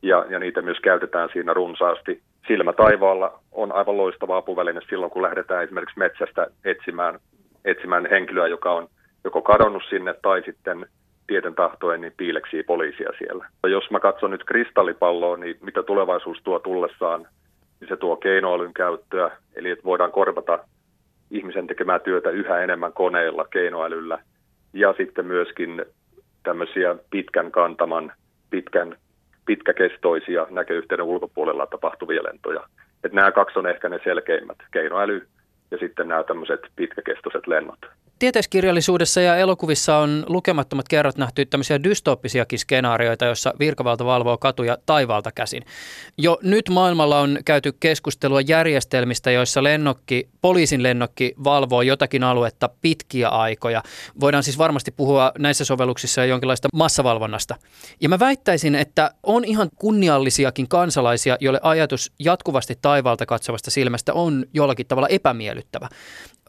[0.03, 2.23] ja, ja niitä myös käytetään siinä runsaasti.
[2.47, 7.19] Silmä taivaalla on aivan loistava apuväline silloin, kun lähdetään esimerkiksi metsästä etsimään,
[7.65, 8.89] etsimään henkilöä, joka on
[9.25, 10.87] joko kadonnut sinne tai sitten
[11.27, 13.49] tieten tahtoen niin piileksii poliisia siellä.
[13.67, 17.27] Jos mä katson nyt kristallipalloa, niin mitä tulevaisuus tuo tullessaan,
[17.81, 20.59] niin se tuo keinoälyn käyttöä, eli että voidaan korvata
[21.31, 24.19] ihmisen tekemää työtä yhä enemmän koneilla, keinoälyllä
[24.73, 25.85] ja sitten myöskin
[26.43, 28.13] tämmöisiä pitkän kantaman,
[28.51, 28.97] pitkän,
[29.51, 32.69] pitkäkestoisia näköyhteyden ulkopuolella tapahtuvia lentoja.
[33.05, 35.27] Et nämä kaksi on ehkä ne selkeimmät, keinoäly
[35.71, 37.79] ja sitten nämä tämmöiset pitkäkestoiset lennot
[38.21, 45.33] tieteiskirjallisuudessa ja elokuvissa on lukemattomat kerrat nähty tämmöisiä dystooppisiakin skenaarioita, joissa virkavalta valvoo katuja taivaalta
[45.33, 45.63] käsin.
[46.19, 53.29] Jo nyt maailmalla on käyty keskustelua järjestelmistä, joissa lennokki, poliisin lennokki valvoo jotakin aluetta pitkiä
[53.29, 53.83] aikoja.
[54.21, 57.57] Voidaan siis varmasti puhua näissä sovelluksissa jonkinlaista massavalvonnasta.
[58.01, 64.45] Ja mä väittäisin, että on ihan kunniallisiakin kansalaisia, joille ajatus jatkuvasti taivaalta katsovasta silmästä on
[64.55, 65.89] jollakin tavalla epämiellyttävä.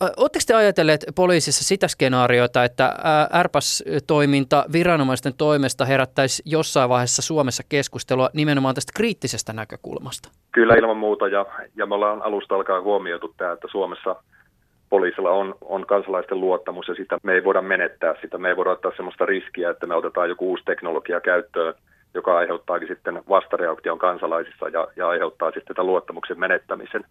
[0.01, 2.95] Oletteko te ajatelleet poliisissa sitä skenaariota, että
[3.43, 10.29] RPAS-toiminta viranomaisten toimesta herättäisi jossain vaiheessa Suomessa keskustelua nimenomaan tästä kriittisestä näkökulmasta?
[10.51, 11.45] Kyllä ilman muuta, ja,
[11.75, 14.15] ja me ollaan alusta alkaen huomioitu tämä, että Suomessa
[14.89, 18.37] poliisilla on, on kansalaisten luottamus, ja sitä me ei voida menettää sitä.
[18.37, 21.73] Me ei voida ottaa sellaista riskiä, että me otetaan joku uusi teknologia käyttöön,
[22.13, 27.05] joka aiheuttaakin sitten vastareaktion kansalaisissa ja, ja aiheuttaa sitten tätä luottamuksen menettämisen.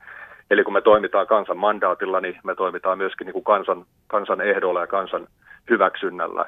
[0.51, 4.81] Eli kun me toimitaan kansan mandaatilla, niin me toimitaan myöskin niin kuin kansan, kansan ehdolla
[4.81, 5.27] ja kansan
[5.71, 6.45] hyväksynnällä.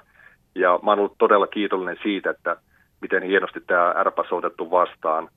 [0.54, 2.56] Ja mä oon ollut todella kiitollinen siitä, että
[3.00, 5.28] miten hienosti tämä RPAS on otettu vastaan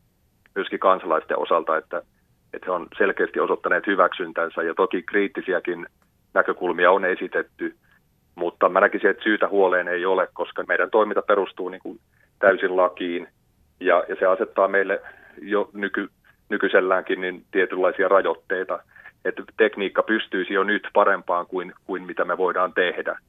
[0.56, 2.02] myöskin kansalaisten osalta, että,
[2.54, 5.88] että he on selkeästi osoittaneet hyväksyntänsä ja toki kriittisiäkin
[6.34, 7.76] näkökulmia on esitetty,
[8.36, 12.00] mutta mä näkisin, että syytä huoleen ei ole, koska meidän toiminta perustuu niin kuin
[12.40, 13.28] täysin lakiin
[13.80, 15.02] ja, ja se asettaa meille
[15.42, 16.10] jo nyky,
[16.50, 18.80] nykyiselläänkin niin tietynlaisia rajoitteita,
[19.26, 23.20] että tekniikka pystyisi jo nyt parempaan kuin, kuin mitä me voidaan tehdä.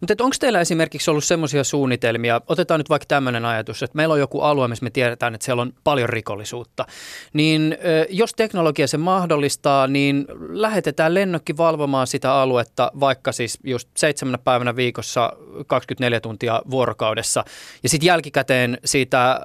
[0.00, 4.20] Mutta onko teillä esimerkiksi ollut semmoisia suunnitelmia, otetaan nyt vaikka tämmöinen ajatus, että meillä on
[4.20, 6.86] joku alue, missä me tiedetään, että siellä on paljon rikollisuutta,
[7.32, 14.38] niin jos teknologia se mahdollistaa, niin lähetetään lennokki valvomaan sitä aluetta vaikka siis just seitsemänä
[14.38, 15.32] päivänä viikossa
[15.66, 17.44] 24 tuntia vuorokaudessa,
[17.82, 19.40] ja sitten jälkikäteen siitä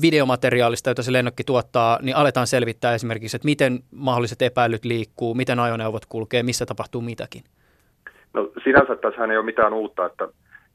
[0.00, 5.60] videomateriaalista, jota se lennokki tuottaa, niin aletaan selvittää esimerkiksi, että miten mahdolliset epäilyt liikkuu, miten
[5.60, 7.44] ajoneuvot kulkee, missä tapahtuu mitäkin.
[8.34, 10.28] No sinänsä tässä ei ole mitään uutta, että,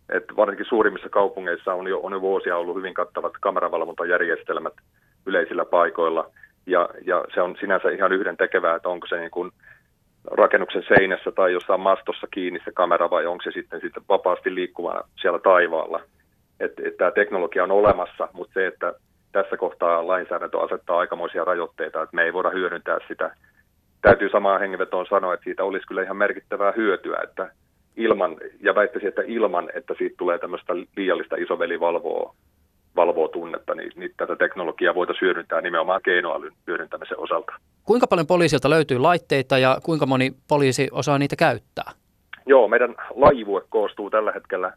[0.10, 4.74] että varsinkin suurimmissa kaupungeissa on jo, on jo vuosia ollut hyvin kattavat kameravalvontajärjestelmät
[5.26, 6.32] yleisillä paikoilla.
[6.66, 9.52] Ja, ja se on sinänsä ihan yhden tekevää, että onko se niin kuin
[10.32, 15.02] rakennuksen seinässä tai jossain mastossa kiinni se kamera vai onko se sitten, sitten vapaasti liikkuvana
[15.22, 16.02] siellä taivaalla.
[16.60, 18.94] Että et tämä teknologia on olemassa, mutta se, että
[19.32, 23.36] tässä kohtaa lainsäädäntö asettaa aikamoisia rajoitteita, että me ei voida hyödyntää sitä
[24.02, 27.52] täytyy samaan hengenvetoon sanoa, että siitä olisi kyllä ihan merkittävää hyötyä, että
[27.98, 32.36] ilman, ja väittäisin, että ilman, että siitä tulee tämmöistä liiallista isovelivalvoa
[32.96, 37.52] valvoo tunnetta, niin, niin tätä teknologiaa voitaisiin hyödyntää nimenomaan keinoälyn hyödyntämisen osalta.
[37.84, 41.92] Kuinka paljon poliisilta löytyy laitteita ja kuinka moni poliisi osaa niitä käyttää?
[42.46, 44.74] Joo, meidän laivue koostuu tällä hetkellä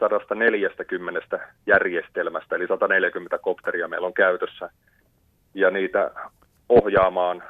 [0.00, 4.70] 140 järjestelmästä, eli 140 kopteria meillä on käytössä,
[5.54, 6.10] ja niitä
[6.68, 7.42] ohjaamaan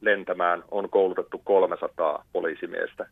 [0.00, 3.06] lentämään on koulutettu 300 poliisimiestä.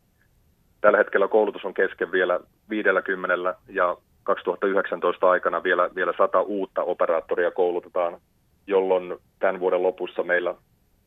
[0.80, 7.51] Tällä hetkellä koulutus on kesken vielä 50 ja 2019 aikana vielä, vielä 100 uutta operaattoria
[7.51, 8.20] koulutetaan,
[8.66, 10.55] jolloin tämän vuoden lopussa meillä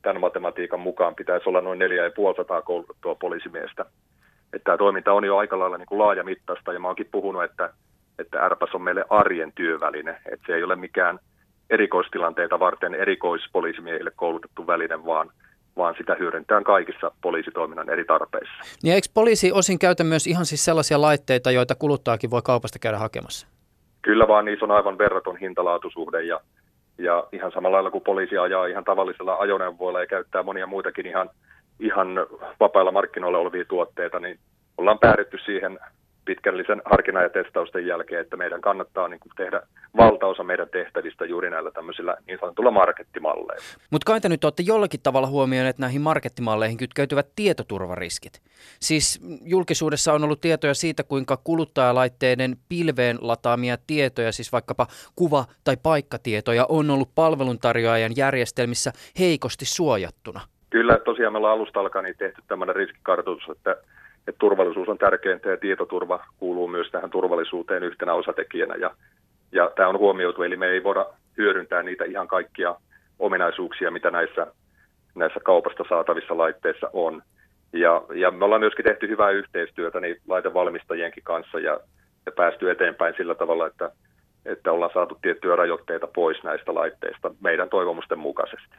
[0.01, 3.85] tämän matematiikan mukaan pitäisi olla noin 4500 koulutettua poliisimiestä.
[4.53, 7.73] Että tämä toiminta on jo aika lailla niin kuin laajamittaista ja mä oonkin puhunut, että,
[8.19, 11.19] että RPAS on meille arjen työväline, että se ei ole mikään
[11.69, 15.31] erikoistilanteita varten erikoispoliisimiehille koulutettu väline, vaan–
[15.77, 18.55] vaan sitä hyödyntää kaikissa poliisitoiminnan eri tarpeissa.
[18.83, 22.97] Niin eikö poliisi osin käytä myös ihan siis sellaisia laitteita, joita kuluttajaakin voi kaupasta käydä
[22.97, 23.47] hakemassa?
[24.01, 26.39] Kyllä vaan niissä on aivan verraton hintalaatusuhde ja,
[26.97, 31.29] ja ihan samalla lailla kuin poliisi ajaa ihan tavallisella ajoneuvoilla ja käyttää monia muitakin ihan,
[31.79, 32.07] ihan
[32.59, 34.39] vapailla markkinoilla olevia tuotteita, niin
[34.77, 35.79] ollaan päädytty siihen
[36.27, 39.61] pitkällisen harkinnan ja testausten jälkeen, että meidän kannattaa niin kuin tehdä
[39.97, 43.63] valtaosa meidän tehtävistä juuri näillä tämmöisillä niin sanotulla markettimalleilla.
[43.91, 48.41] Mutta kai te nyt olette jollakin tavalla huomioineet näihin markettimalleihin kytkeytyvät tietoturvariskit.
[48.79, 55.77] Siis julkisuudessa on ollut tietoja siitä, kuinka kuluttajalaitteiden pilveen lataamia tietoja, siis vaikkapa kuva- tai
[55.83, 60.41] paikkatietoja, on ollut palveluntarjoajan järjestelmissä heikosti suojattuna.
[60.69, 63.75] Kyllä, tosiaan me ollaan alusta alkaen niin tehty tämmöinen riskikartoitus, että
[64.27, 68.75] että turvallisuus on tärkeintä ja tietoturva kuuluu myös tähän turvallisuuteen yhtenä osatekijänä.
[68.75, 68.91] Ja,
[69.51, 71.05] ja tämä on huomioitu, eli me ei voida
[71.37, 72.75] hyödyntää niitä ihan kaikkia
[73.19, 74.47] ominaisuuksia, mitä näissä,
[75.15, 77.21] näissä kaupasta saatavissa laitteissa on.
[77.73, 81.79] Ja, ja me ollaan myöskin tehty hyvää yhteistyötä niin laitevalmistajienkin kanssa ja,
[82.25, 83.91] ja päästy eteenpäin sillä tavalla, että,
[84.45, 88.75] että ollaan saatu tiettyjä rajoitteita pois näistä laitteista meidän toivomusten mukaisesti.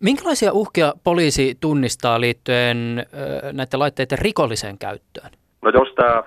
[0.00, 3.06] Minkälaisia uhkia poliisi tunnistaa liittyen
[3.52, 5.30] näiden laitteiden rikolliseen käyttöön?
[5.62, 6.22] No jos tämä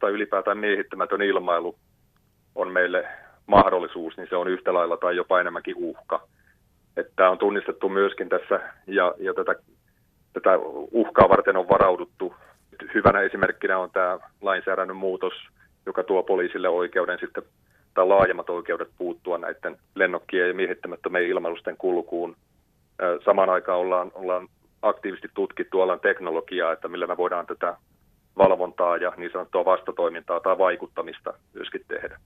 [0.00, 1.78] tai ylipäätään miehittämätön ilmailu
[2.54, 3.04] on meille
[3.46, 6.28] mahdollisuus, niin se on yhtä lailla tai jopa enemmänkin uhka.
[7.16, 9.54] Tämä on tunnistettu myöskin tässä ja, ja tätä,
[10.32, 10.50] tätä
[10.90, 12.34] uhkaa varten on varauduttu.
[12.94, 15.32] Hyvänä esimerkkinä on tämä lainsäädännön muutos,
[15.86, 17.42] joka tuo poliisille oikeuden sitten
[17.94, 22.36] tai laajemmat oikeudet puuttua näiden lennokkien ja miehittämättömien ilmailusten kulkuun.
[23.24, 24.48] Samaan aikaan ollaan, ollaan
[24.82, 27.76] aktiivisesti tutkittu alan teknologiaa, että millä me voidaan tätä
[28.38, 32.18] valvontaa ja niin sanottua vastatoimintaa tai vaikuttamista myöskin tehdä.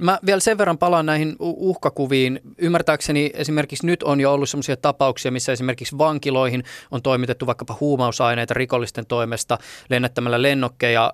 [0.00, 2.40] Mä vielä sen verran palaan näihin uhkakuviin.
[2.58, 8.54] Ymmärtääkseni esimerkiksi nyt on jo ollut sellaisia tapauksia, missä esimerkiksi vankiloihin on toimitettu vaikkapa huumausaineita
[8.54, 9.58] rikollisten toimesta
[9.90, 11.12] lennättämällä lennokkeja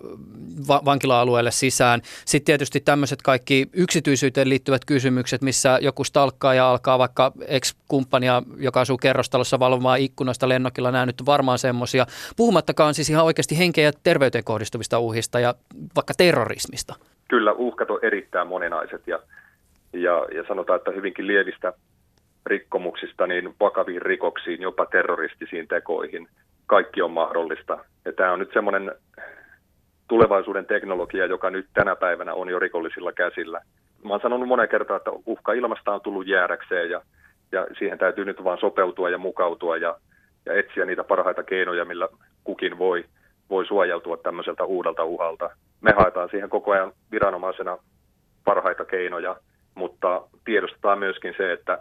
[0.68, 2.00] va- vankila-alueelle sisään.
[2.24, 8.98] Sitten tietysti tämmöiset kaikki yksityisyyteen liittyvät kysymykset, missä joku stalkkaaja alkaa vaikka ex-kumppania, joka asuu
[8.98, 12.06] kerrostalossa valvomaan ikkunasta lennokilla, nämä nyt varmaan semmoisia.
[12.36, 15.54] Puhumattakaan siis ihan oikeasti henkeä ja terveyteen kohdistuvista uhista ja
[15.96, 16.94] vaikka terrorismista
[17.28, 19.18] kyllä uhkat on erittäin moninaiset ja,
[19.92, 21.72] ja, ja sanotaan, että hyvinkin lievistä
[22.46, 26.28] rikkomuksista niin vakaviin rikoksiin, jopa terroristisiin tekoihin.
[26.66, 27.78] Kaikki on mahdollista.
[28.04, 28.92] Ja tämä on nyt semmoinen
[30.08, 33.60] tulevaisuuden teknologia, joka nyt tänä päivänä on jo rikollisilla käsillä.
[34.04, 37.00] Mä oon sanonut monen kertaan, että uhka ilmasta on tullut jäädäkseen ja,
[37.52, 39.96] ja siihen täytyy nyt vaan sopeutua ja mukautua ja,
[40.46, 42.08] ja etsiä niitä parhaita keinoja, millä
[42.44, 43.04] kukin voi,
[43.50, 45.50] voi suojautua tämmöiseltä uudelta uhalta
[45.84, 47.78] me haetaan siihen koko ajan viranomaisena
[48.44, 49.36] parhaita keinoja,
[49.74, 51.78] mutta tiedostetaan myöskin se, että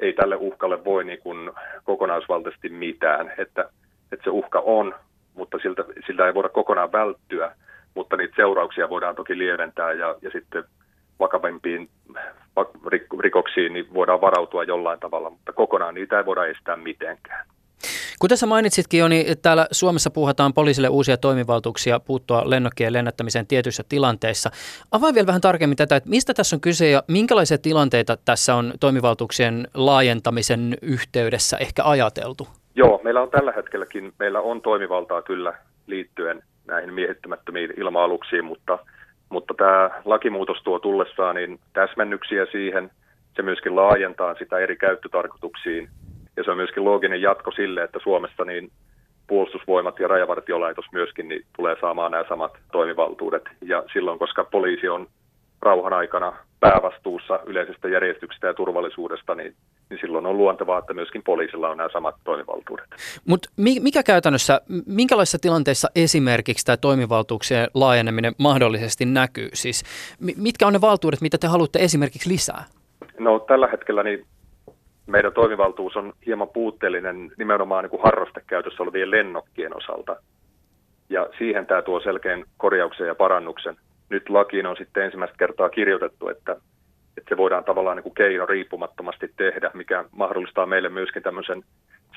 [0.00, 1.50] ei tälle uhkalle voi niin kuin
[1.84, 3.70] kokonaisvaltaisesti mitään, että,
[4.12, 4.94] että se uhka on,
[5.34, 7.56] mutta siltä, siltä ei voida kokonaan välttyä,
[7.94, 10.64] mutta niitä seurauksia voidaan toki lieventää ja, ja sitten
[11.20, 11.90] vakavimpiin
[13.20, 17.46] rikoksiin niin voidaan varautua jollain tavalla, mutta kokonaan niitä ei voida estää mitenkään.
[18.18, 23.82] Kun tässä mainitsitkin jo, niin täällä Suomessa puhutaan poliisille uusia toimivaltuuksia puuttua lennokkien lennättämiseen tietyissä
[23.88, 24.50] tilanteissa.
[24.90, 28.72] Avaa vielä vähän tarkemmin tätä, että mistä tässä on kyse ja minkälaisia tilanteita tässä on
[28.80, 32.48] toimivaltuuksien laajentamisen yhteydessä ehkä ajateltu?
[32.74, 35.54] Joo, meillä on tällä hetkelläkin, meillä on toimivaltaa kyllä
[35.86, 38.78] liittyen näihin miehittämättömiin ilma-aluksiin, mutta,
[39.28, 42.90] mutta tämä lakimuutos tuo tullessaan niin täsmennyksiä siihen.
[43.36, 45.88] Se myöskin laajentaa sitä eri käyttötarkoituksiin
[46.36, 48.70] ja se on myöskin looginen jatko sille, että Suomessa niin
[49.26, 53.42] puolustusvoimat ja rajavartiolaitos myöskin niin tulee saamaan nämä samat toimivaltuudet.
[53.60, 55.06] Ja silloin, koska poliisi on
[55.62, 59.54] rauhan aikana päävastuussa yleisestä järjestyksestä ja turvallisuudesta, niin,
[59.90, 62.86] niin silloin on luontevaa, että myöskin poliisilla on nämä samat toimivaltuudet.
[63.28, 69.48] Mutta mikä käytännössä, minkälaisissa tilanteissa esimerkiksi tämä toimivaltuuksien laajeneminen mahdollisesti näkyy?
[69.54, 69.84] Siis
[70.36, 72.64] mitkä on ne valtuudet, mitä te haluatte esimerkiksi lisää?
[73.18, 74.26] No tällä hetkellä niin
[75.06, 80.16] meidän toimivaltuus on hieman puutteellinen nimenomaan niin kuin harrastekäytössä olevien lennokkien osalta.
[81.08, 83.76] Ja siihen tämä tuo selkeän korjauksen ja parannuksen.
[84.12, 86.52] Nyt lakiin on sitten ensimmäistä kertaa kirjoitettu, että,
[87.16, 91.64] että se voidaan tavallaan niin kuin keino riippumattomasti tehdä, mikä mahdollistaa meille myöskin tämmöisen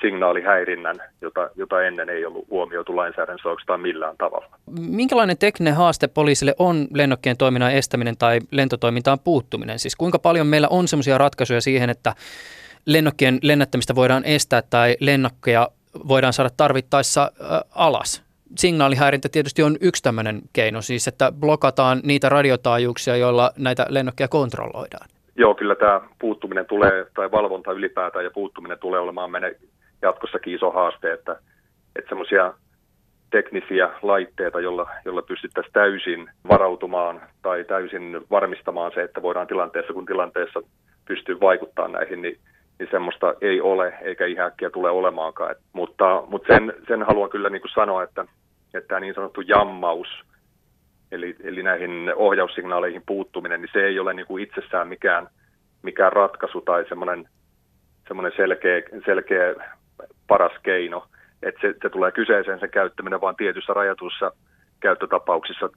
[0.00, 4.46] signaalihäirinnän, jota, jota ennen ei ollut huomioitu lainsäädännössä oikeastaan millään tavalla.
[4.80, 9.78] Minkälainen tekninen haaste poliisille on lennokkien toiminnan estäminen tai lentotoimintaan puuttuminen?
[9.78, 12.14] Siis kuinka paljon meillä on sellaisia ratkaisuja siihen, että
[12.86, 15.68] lennokkien lennättämistä voidaan estää tai lennokkeja
[16.08, 17.32] voidaan saada tarvittaessa
[17.70, 18.25] alas.
[18.56, 25.08] Signaalihäirintä tietysti on yksi tämmöinen keino, siis että blokataan niitä radiotaajuuksia, joilla näitä lennokkeja kontrolloidaan.
[25.36, 29.52] Joo, kyllä tämä puuttuminen tulee, tai valvonta ylipäätään ja puuttuminen tulee olemaan meidän
[30.02, 31.36] jatkossakin iso haaste, että,
[31.96, 32.54] että semmoisia
[33.30, 40.06] teknisiä laitteita, jolla, jolla pystyttäisiin täysin varautumaan tai täysin varmistamaan se, että voidaan tilanteessa kun
[40.06, 40.62] tilanteessa
[41.08, 42.38] pystyy vaikuttamaan näihin, niin
[42.78, 45.50] niin semmoista ei ole, eikä ihan äkkiä tule olemaankaan.
[45.50, 48.24] Et, mutta mutta sen, sen haluan kyllä niin kuin sanoa, että,
[48.74, 50.08] että tämä niin sanottu jammaus,
[51.12, 55.28] eli, eli näihin ohjaussignaaleihin puuttuminen, niin se ei ole niin kuin itsessään mikään,
[55.82, 57.28] mikään ratkaisu tai semmoinen,
[58.08, 59.54] semmoinen selkeä, selkeä
[60.26, 61.06] paras keino.
[61.42, 64.32] Että se, se tulee kyseeseen sen käyttäminen vain tietyissä rajatuissa
[64.80, 65.70] käyttötapauksissa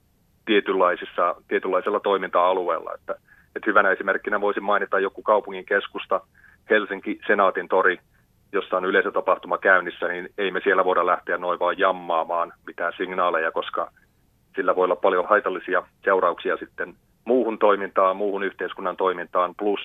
[0.46, 2.94] tietynlaisissa, tietynlaisella toiminta-alueella.
[2.94, 3.16] Että,
[3.56, 6.22] että hyvänä esimerkkinä voisin mainita joku kaupungin keskusta,
[6.70, 8.00] Helsinki Senaatin tori,
[8.52, 13.52] jossa on yleisötapahtuma käynnissä, niin ei me siellä voida lähteä noin vaan jammaamaan mitään signaaleja,
[13.52, 13.92] koska
[14.56, 16.94] sillä voi olla paljon haitallisia seurauksia sitten
[17.26, 19.80] muuhun toimintaan, muuhun yhteiskunnan toimintaan, plus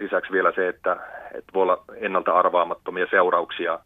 [0.00, 0.96] lisäksi vielä se, että,
[1.34, 3.78] että voi olla ennalta arvaamattomia seurauksia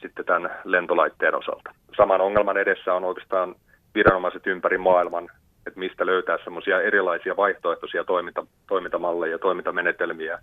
[0.00, 1.74] sitten tämän lentolaitteen osalta.
[1.96, 3.54] Saman ongelman edessä on oikeastaan
[3.94, 5.28] viranomaiset ympäri maailman,
[5.66, 10.38] että mistä löytää semmoisia erilaisia vaihtoehtoisia toiminta, toimintamalleja, toimintamenetelmiä,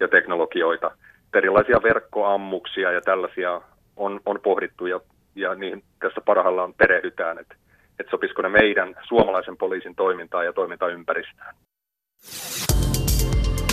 [0.00, 0.90] ja teknologioita,
[1.34, 3.60] erilaisia verkkoammuksia ja tällaisia
[3.96, 5.00] on, on pohdittu ja,
[5.34, 7.54] ja niin tässä parhaillaan perehdytään, että,
[7.98, 11.54] että sopisiko ne meidän suomalaisen poliisin toimintaa ja toimintaympäristöön.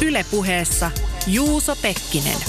[0.08, 0.92] Ylepuheessa
[1.34, 2.42] Juuso Pekkinen.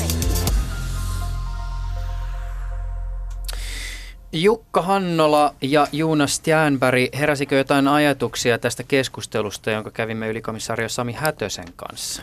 [4.33, 11.69] Jukka Hannola ja Juuna Stjernberg, heräsikö jotain ajatuksia tästä keskustelusta, jonka kävimme ylikomissario Sami Hätösen
[11.77, 12.23] kanssa?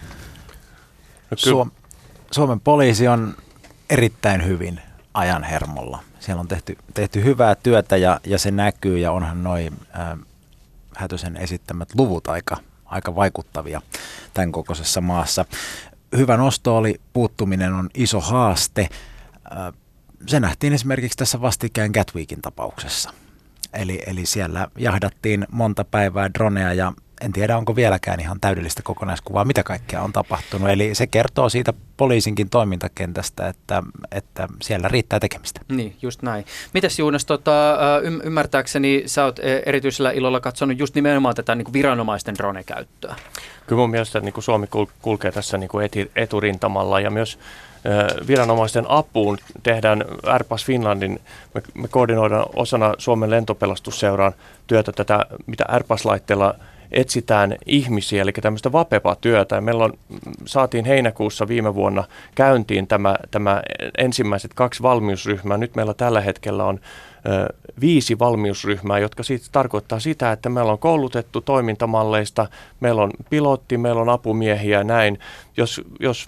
[1.36, 1.72] Suom-
[2.32, 3.36] Suomen poliisi on
[3.90, 4.82] erittäin hyvin
[5.14, 6.00] ajan hermolla.
[6.20, 10.20] Siellä on tehty, tehty hyvää työtä ja, ja se näkyy ja onhan noin äh,
[10.98, 13.82] Hätösen esittämät luvut aika, aika vaikuttavia
[14.34, 15.46] tämän kokoisessa maassa.
[16.18, 18.90] Hyvä nosto oli, puuttuminen on iso haaste.
[19.52, 19.74] Äh,
[20.28, 23.14] se nähtiin esimerkiksi tässä vastikään Gatwickin tapauksessa.
[23.74, 29.46] Eli, eli siellä jahdattiin monta päivää dronea ja en tiedä onko vieläkään ihan täydellistä kokonaiskuvaa,
[29.46, 30.70] mitä kaikkea on tapahtunut.
[30.70, 35.62] Eli se kertoo siitä poliisinkin toimintakentästä, että, että siellä riittää tekemistä.
[35.72, 36.46] Niin, just näin.
[36.74, 37.78] Mites Juunas, tota,
[38.24, 43.16] ymmärtääkseni sä oot e, erityisellä ilolla katsonut just nimenomaan tätä niin kuin viranomaisten drone-käyttöä?
[43.68, 44.68] Kyllä mun mielestä niin kuin Suomi
[45.02, 47.40] kulkee tässä niin kuin eturintamalla ja myös
[48.28, 51.20] viranomaisten apuun tehdään Airpass Finlandin,
[51.54, 54.34] me, me koordinoidaan osana Suomen lentopelastusseuraan
[54.68, 56.56] työtä tätä, mitä Airpass-laitteella
[56.92, 59.62] etsitään ihmisiä, eli tämmöistä vapepa-työtä.
[59.62, 59.94] Meillä on,
[60.46, 62.04] saatiin heinäkuussa viime vuonna
[62.36, 63.62] käyntiin tämä, tämä
[63.98, 65.58] ensimmäiset kaksi valmiusryhmää.
[65.58, 66.80] Nyt meillä tällä hetkellä on
[67.26, 72.48] ö, viisi valmiusryhmää, jotka siitä tarkoittaa sitä, että meillä on koulutettu toimintamalleista,
[72.80, 75.20] meillä on pilotti, meillä on apumiehiä ja näin.
[75.58, 76.28] Jos, jos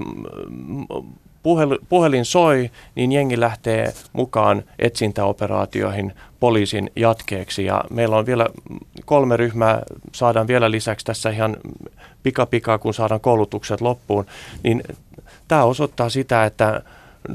[1.43, 7.65] puhel, puhelin soi, niin jengi lähtee mukaan etsintäoperaatioihin poliisin jatkeeksi.
[7.65, 8.47] Ja meillä on vielä
[9.05, 9.81] kolme ryhmää,
[10.11, 11.57] saadaan vielä lisäksi tässä ihan
[12.23, 14.25] pikapikaa, kun saadaan koulutukset loppuun.
[14.63, 14.83] Niin
[15.47, 16.81] tämä osoittaa sitä, että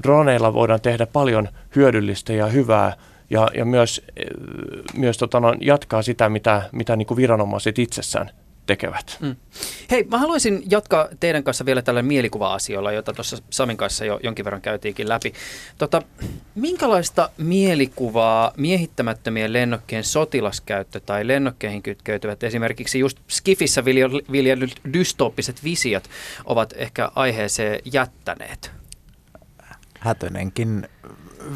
[0.03, 2.97] droneilla voidaan tehdä paljon hyödyllistä ja hyvää
[3.31, 4.03] ja, ja myös,
[4.97, 8.31] myös tota, no, jatkaa sitä, mitä, mitä niin kuin viranomaiset itsessään
[8.69, 9.17] tekevät.
[9.21, 9.37] Mm.
[9.91, 14.45] Hei, mä haluaisin jatkaa teidän kanssa vielä tällä mielikuva-asioilla, jota tuossa Samin kanssa jo jonkin
[14.45, 15.33] verran käytiinkin läpi.
[15.79, 16.03] Tota,
[16.55, 23.85] minkälaista mielikuvaa miehittämättömien lennokkien sotilaskäyttö tai lennokkeihin kytkeytyvät esimerkiksi just Skifissä
[24.33, 26.05] viljelyt dystooppiset visiot
[26.45, 28.71] ovat ehkä aiheeseen jättäneet?
[30.01, 30.89] Hätönenkin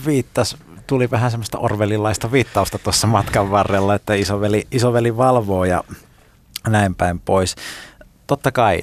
[0.07, 0.57] viittasi
[0.87, 5.85] tuli vähän semmoista orvelilaista viittausta tuossa matkan varrella, että isoveli, isoveli valvoo ja
[6.67, 7.57] näin päin pois.
[8.27, 8.81] Totta kai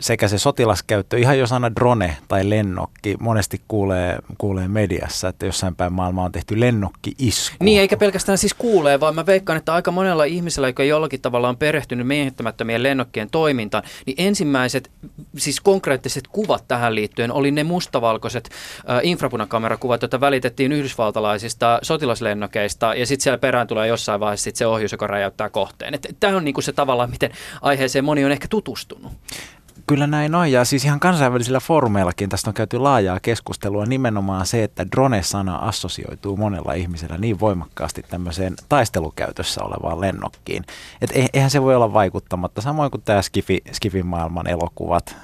[0.00, 5.76] sekä se sotilaskäyttö, ihan jo sana drone tai lennokki, monesti kuulee, kuulee mediassa, että jossain
[5.76, 7.64] päin maailmaa on tehty lennokki-isku.
[7.64, 11.48] Niin, eikä pelkästään siis kuulee, vaan mä veikkaan, että aika monella ihmisellä, joka jollakin tavalla
[11.48, 14.90] on perehtynyt miehittämättömien lennokkien toimintaan, niin ensimmäiset,
[15.36, 18.50] siis konkreettiset kuvat tähän liittyen oli ne mustavalkoiset
[18.90, 24.66] äh, infrapunakamerakuvat, joita välitettiin yhdysvaltalaisista sotilaslennokeista, ja sitten siellä perään tulee jossain vaiheessa sit se
[24.66, 25.98] ohjus, joka räjäyttää kohteen.
[26.20, 27.30] Tämä on niinku se tavallaan, miten
[27.62, 29.12] aiheeseen moni on ehkä tutustunut.
[29.88, 34.64] Kyllä näin on, ja siis ihan kansainvälisillä foorumeillakin tästä on käyty laajaa keskustelua nimenomaan se,
[34.64, 40.64] että drone-sana assosioituu monella ihmisellä niin voimakkaasti tämmöiseen taistelukäytössä olevaan lennokkiin.
[41.00, 45.16] Että eihän se voi olla vaikuttamatta, samoin kuin tämä Skifi, Skifin maailman elokuvat,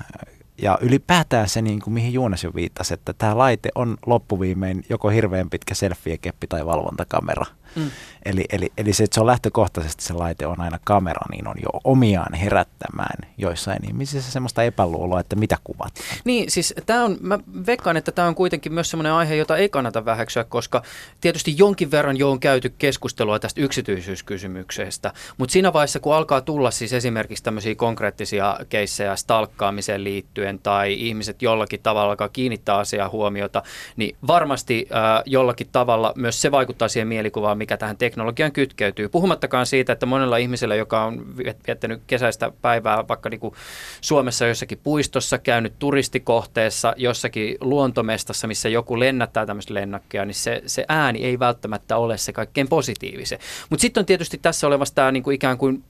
[0.62, 5.09] ja ylipäätään se, niin kuin mihin Juunas jo viittasi, että tämä laite on loppuviimein joko
[5.09, 7.47] hirveän pitkä selfie-keppi tai valvontakamera.
[7.77, 7.91] Mm.
[8.25, 11.55] Eli, eli, eli se, että se on lähtökohtaisesti se laite on aina kamera, niin on
[11.62, 15.95] jo omiaan herättämään joissain ihmisissä semmoista epäluuloa, että mitä kuvat.
[16.25, 19.68] Niin, siis tämä on, mä veikkaan, että tämä on kuitenkin myös semmoinen aihe, jota ei
[19.68, 20.83] kannata väheksyä, koska
[21.20, 26.70] tietysti jonkin verran jo on käyty keskustelua tästä yksityisyyskysymyksestä, mutta siinä vaiheessa, kun alkaa tulla
[26.70, 33.62] siis esimerkiksi tämmöisiä konkreettisia keissejä stalkkaamiseen liittyen tai ihmiset jollakin tavalla alkaa kiinnittää asiaa huomiota,
[33.97, 39.09] niin varmasti äh, jollakin tavalla myös se vaikuttaa siihen mielikuvaan, mikä tähän teknologiaan kytkeytyy.
[39.09, 41.37] Puhumattakaan siitä, että monella ihmisellä, joka on
[41.67, 43.55] viettänyt kesäistä päivää vaikka niin kuin
[44.01, 50.85] Suomessa jossakin puistossa, käynyt turistikohteessa, jossakin luontomestassa, missä joku lennättää tämmöistä lennokkia, niin se, se
[50.89, 53.39] ääni ei välttämättä ole se kaikkein positiivisen.
[53.71, 55.85] Mutta sitten on tietysti tässä olevassa tämä niin kuin ikään kuin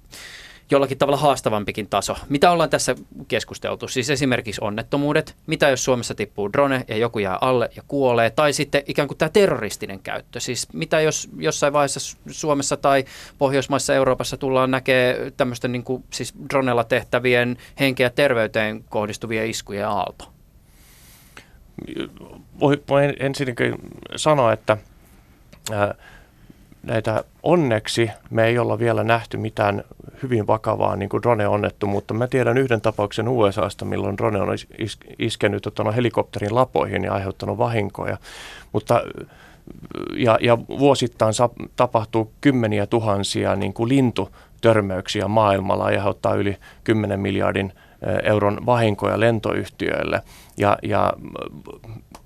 [0.71, 2.17] jollakin tavalla haastavampikin taso.
[2.29, 2.95] Mitä ollaan tässä
[3.29, 3.89] keskusteltu?
[3.89, 5.37] Siis esimerkiksi onnettomuudet.
[5.47, 8.31] Mitä jos Suomessa tippuu drone ja joku jää alle ja kuolee?
[8.31, 10.41] Tai sitten ikään kuin tämä terroristinen käyttö.
[10.41, 13.05] Siis mitä jos jossain vaiheessa Suomessa tai
[13.39, 20.35] Pohjoismaissa Euroopassa tullaan näkee tämmöisten niin kuin, siis dronella tehtävien henkeä terveyteen kohdistuvia iskuja aalto?
[22.61, 23.75] Voi, voi ensinnäkin
[24.17, 24.77] sanoa, että
[25.73, 25.95] ää,
[26.85, 29.85] näitä onneksi me ei olla vielä nähty mitään
[30.23, 32.15] hyvin vakavaa niin kuin drone-onnettomuutta.
[32.15, 34.49] Mä tiedän yhden tapauksen USAsta, milloin drone on
[35.19, 38.17] iskenyt tota, helikopterin lapoihin ja aiheuttanut vahinkoja.
[38.73, 39.03] Mutta
[40.17, 47.21] ja, ja vuosittain sa, tapahtuu kymmeniä tuhansia niin kuin lintutörmäyksiä maailmalla ja aiheuttaa yli 10
[47.21, 47.73] miljardin
[48.23, 50.23] euron vahinkoja lentoyhtiöille.
[50.57, 51.13] Ja, ja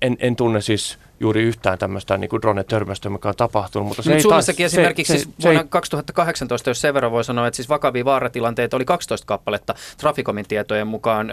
[0.01, 3.87] en, en tunne siis juuri yhtään tämmöistä niin kuin drone-törmästä, mikä on tapahtunut.
[3.87, 7.11] Mutta se Mut Suomessakin taas, esimerkiksi se, siis se, vuonna se 2018, jos sen verran
[7.11, 11.31] voi sanoa, että siis vakavia vaaratilanteita oli 12 kappaletta Traficomin tietojen mukaan,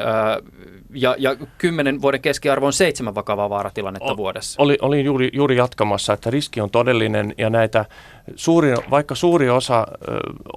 [0.95, 4.62] ja, ja 10 vuoden keskiarvo on seitsemän vakavaa vaaratilannetta o, vuodessa.
[4.62, 7.84] Oli, oli juuri, juuri jatkamassa, että riski on todellinen, ja näitä
[8.37, 9.87] suuri, vaikka suuri osa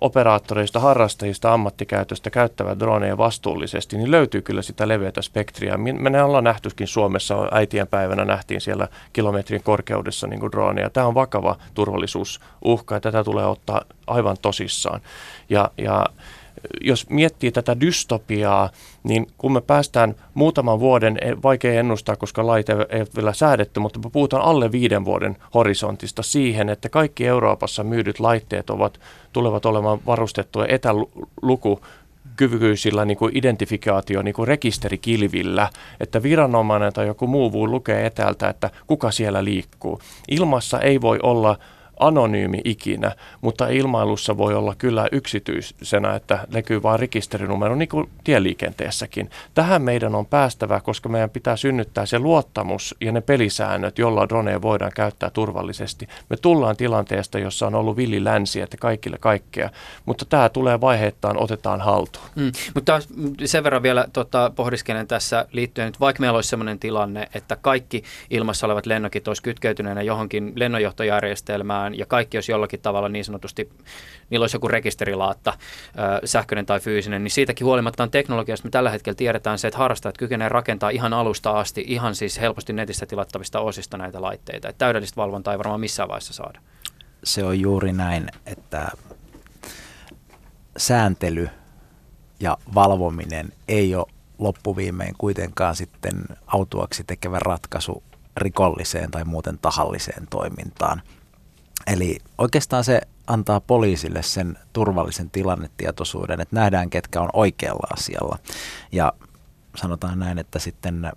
[0.02, 5.78] operaattoreista, harrastajista, ammattikäytöstä käyttävät droneja vastuullisesti, niin löytyy kyllä sitä leveätä spektriä.
[5.78, 8.88] Me ne ollaan nähtykin Suomessa, äitien päivänä nähtiin siellä
[9.20, 10.90] kilometrin korkeudessa niin kuin droneja.
[10.90, 15.02] Tämä on vakava turvallisuusuhka ja tätä tulee ottaa aivan tosissaan.
[15.50, 16.06] Ja, ja
[16.82, 18.70] jos miettii tätä dystopiaa,
[19.04, 23.80] niin kun me päästään muutaman vuoden, e, vaikea ennustaa, koska lait ei ole vielä säädetty,
[23.80, 29.00] mutta me puhutaan alle viiden vuoden horisontista siihen, että kaikki Euroopassa myydyt laitteet ovat,
[29.34, 31.82] tulevat olemaan varustettuja etäluku
[32.36, 38.50] kyvykyisillä niin kuin identifikaatio niin kuin rekisterikilvillä, että viranomainen tai joku muu voi lukea etäältä,
[38.50, 40.00] että kuka siellä liikkuu.
[40.32, 41.60] Ilmassa ei voi olla
[42.00, 49.30] anonyymi ikinä, mutta ilmailussa voi olla kyllä yksityisenä, että näkyy vain rekisterinumero, niin kuin tieliikenteessäkin.
[49.54, 54.62] Tähän meidän on päästävä, koska meidän pitää synnyttää se luottamus ja ne pelisäännöt, jolla droneja
[54.62, 56.08] voidaan käyttää turvallisesti.
[56.30, 59.70] Me tullaan tilanteesta, jossa on ollut villi länsi, että kaikille kaikkea,
[60.06, 62.26] mutta tämä tulee vaiheittain, otetaan haltuun.
[62.36, 63.00] Mm, mutta
[63.46, 68.04] sen verran vielä tota, pohdiskelen tässä liittyen, että vaikka meillä olisi sellainen tilanne, että kaikki
[68.30, 73.70] ilmassa olevat lennokit olisi kytkeytyneenä johonkin lennonjohtojärjestelmään, tekemään ja kaikki olisi jollakin tavalla niin sanotusti,
[74.30, 75.54] niillä olisi joku rekisterilaatta,
[76.26, 80.18] sähköinen tai fyysinen, niin siitäkin huolimatta on teknologiasta, me tällä hetkellä tiedetään se, että harrastajat
[80.18, 84.70] kykenevät rakentaa ihan alusta asti, ihan siis helposti netistä tilattavista osista näitä laitteita.
[84.70, 86.60] Että täydellistä valvontaa ei varmaan missään vaiheessa saada.
[87.24, 88.92] Se on juuri näin, että
[90.78, 91.50] sääntely
[92.40, 94.06] ja valvominen ei ole
[94.38, 98.04] loppuviimein kuitenkaan sitten autuaksi tekevä ratkaisu
[98.38, 101.02] rikolliseen tai muuten tahalliseen toimintaan.
[101.88, 108.40] Eli oikeastaan se antaa poliisille sen turvallisen tilannetietoisuuden, että nähdään ketkä on oikealla asialla.
[108.92, 109.14] Ja
[109.76, 111.12] sanotaan näin, että sitten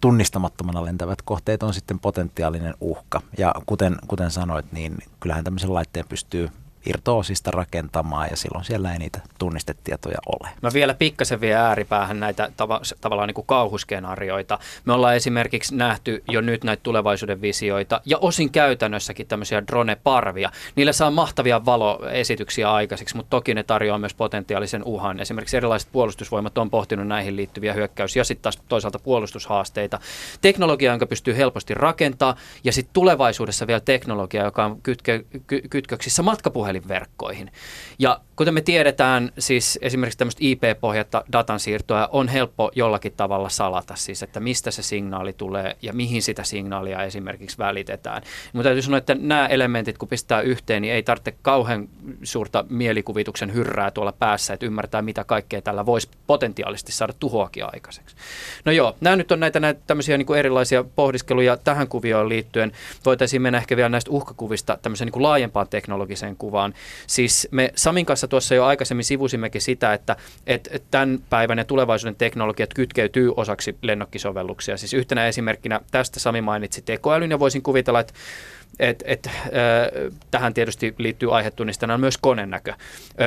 [0.00, 3.22] tunnistamattomana lentävät kohteet on sitten potentiaalinen uhka.
[3.38, 6.50] Ja kuten, kuten sanoit, niin kyllähän tämmöisen laitteen pystyy
[6.86, 10.50] irtoosista rakentamaan ja silloin siellä ei niitä tunnistetietoja ole.
[10.62, 14.58] Mä vielä pikkasen vielä ääripäähän näitä tav- tavallaan niin kuin kauhuskenaarioita.
[14.84, 20.50] Me ollaan esimerkiksi nähty jo nyt näitä tulevaisuuden visioita ja osin käytännössäkin tämmöisiä drone-parvia.
[20.76, 25.20] Niillä saa mahtavia valoesityksiä aikaiseksi, mutta toki ne tarjoaa myös potentiaalisen uhan.
[25.20, 29.98] Esimerkiksi erilaiset puolustusvoimat on pohtinut näihin liittyviä hyökkäys- ja sitten taas toisaalta puolustushaasteita.
[30.40, 36.22] Teknologia, jonka pystyy helposti rakentaa ja sitten tulevaisuudessa vielä teknologia, joka on kytke- ky- kytköksissä
[36.22, 37.50] matkapuhelin puhelinverkkoihin.
[37.98, 44.22] Ja kuten me tiedetään, siis esimerkiksi tämmöistä IP-pohjatta datansiirtoa on helppo jollakin tavalla salata, siis
[44.22, 48.22] että mistä se signaali tulee ja mihin sitä signaalia esimerkiksi välitetään.
[48.52, 51.88] Mutta täytyy sanoa, että nämä elementit kun pistää yhteen, niin ei tarvitse kauhean
[52.22, 58.16] suurta mielikuvituksen hyrrää tuolla päässä, että ymmärtää mitä kaikkea tällä voisi potentiaalisesti saada tuhoakin aikaiseksi.
[58.64, 62.72] No joo, nämä nyt on näitä, näitä tämmöisiä niin kuin erilaisia pohdiskeluja tähän kuvioon liittyen.
[63.04, 66.63] Voitaisiin mennä ehkä vielä näistä uhkakuvista tämmöiseen niin kuin laajempaan teknologiseen kuvaan.
[67.06, 72.16] Siis me Samin kanssa tuossa jo aikaisemmin sivusimmekin sitä, että, että tämän päivän ja tulevaisuuden
[72.16, 74.76] teknologiat kytkeytyy osaksi lennokkisovelluksia.
[74.76, 78.14] Siis yhtenä esimerkkinä tästä Sami mainitsi tekoälyn ja voisin kuvitella, että
[78.78, 79.32] et, et, äh,
[80.30, 82.70] tähän tietysti liittyy aihetunnistajana myös konenäkö.
[82.70, 82.76] Äh,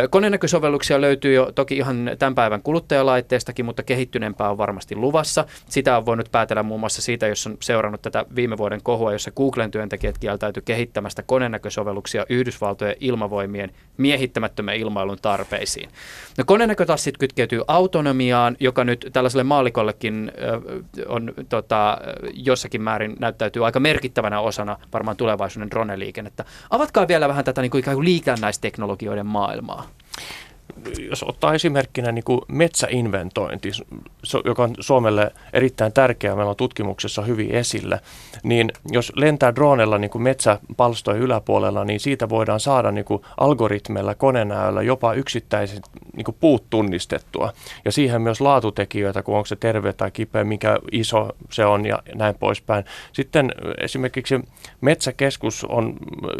[0.09, 5.45] konenäkösovelluksia löytyy jo toki ihan tämän päivän kuluttajalaitteistakin, mutta kehittyneempää on varmasti luvassa.
[5.69, 9.31] Sitä on voinut päätellä muun muassa siitä, jos on seurannut tätä viime vuoden kohua, jossa
[9.31, 15.89] Googlen työntekijät kieltäytyi kehittämästä konenäkösovelluksia Yhdysvaltojen ilmavoimien miehittämättömän ilmailun tarpeisiin.
[16.37, 21.97] No konenäkö taas sitten kytkeytyy autonomiaan, joka nyt tällaiselle maalikollekin äh, on tota,
[22.33, 26.45] jossakin määrin näyttäytyy aika merkittävänä osana varmaan tulevaisuudessa tulevaisuuden drone-liikennettä.
[26.69, 29.89] Avatkaa vielä vähän tätä niin kuin ikään kuin liikännäisteknologioiden maailmaa.
[31.09, 33.71] Jos ottaa esimerkkinä niin kuin metsäinventointi,
[34.45, 37.99] joka on Suomelle erittäin tärkeää, meillä on tutkimuksessa hyvin esillä,
[38.43, 44.81] niin jos lentää dronella niin metsäpalstojen yläpuolella, niin siitä voidaan saada niin kuin algoritmeilla, konenäöllä
[44.81, 45.83] jopa yksittäiset
[46.15, 47.53] niin kuin puut tunnistettua.
[47.85, 51.99] Ja siihen myös laatutekijöitä, kun onko se terve tai kipeä, mikä iso se on ja
[52.15, 52.85] näin poispäin.
[53.13, 53.51] Sitten
[53.81, 54.39] esimerkiksi
[54.81, 55.93] Metsäkeskus on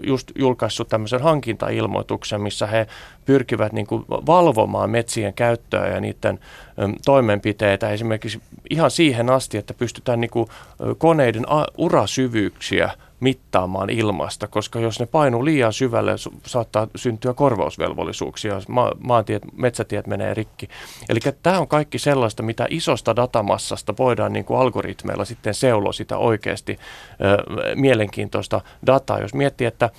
[0.03, 2.88] just julkaissut tämmöisen hankintailmoituksen, missä he
[3.25, 6.39] pyrkivät niin kuin valvomaan metsien käyttöä ja niiden
[7.05, 10.47] toimenpiteitä esimerkiksi ihan siihen asti, että pystytään niin kuin
[10.97, 11.45] koneiden
[11.78, 12.89] urasyvyyksiä
[13.20, 16.11] mittaamaan ilmasta, koska jos ne painuu liian syvälle,
[16.45, 20.68] saattaa syntyä korvausvelvollisuuksia, ma- maantiet, metsätiet menee rikki.
[21.09, 26.18] Eli tämä on kaikki sellaista, mitä isosta datamassasta voidaan niin kuin algoritmeilla sitten seuloa sitä
[26.18, 26.80] oikeasti
[27.22, 29.20] ö, mielenkiintoista dataa.
[29.20, 29.89] Jos miettii, että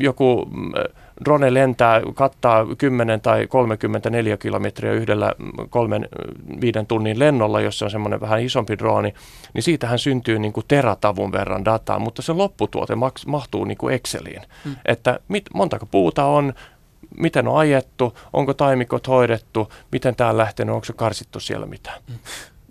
[0.00, 0.50] joku
[1.24, 5.34] drone lentää, kattaa 10 tai 34 kilometriä yhdellä
[5.70, 6.08] kolmen,
[6.60, 9.12] viiden tunnin lennolla, jos se on semmoinen vähän isompi drone,
[9.54, 13.94] niin siitähän syntyy niin kuin teratavun verran dataa, mutta se lopputuote maks, mahtuu niin kuin
[13.94, 14.42] Exceliin.
[14.64, 14.76] Hmm.
[14.84, 16.52] Että mit, montako puuta on,
[17.16, 22.00] miten on ajettu, onko taimikot hoidettu, miten tämä on lähtenyt, onko se karsittu siellä mitään.
[22.08, 22.18] Hmm.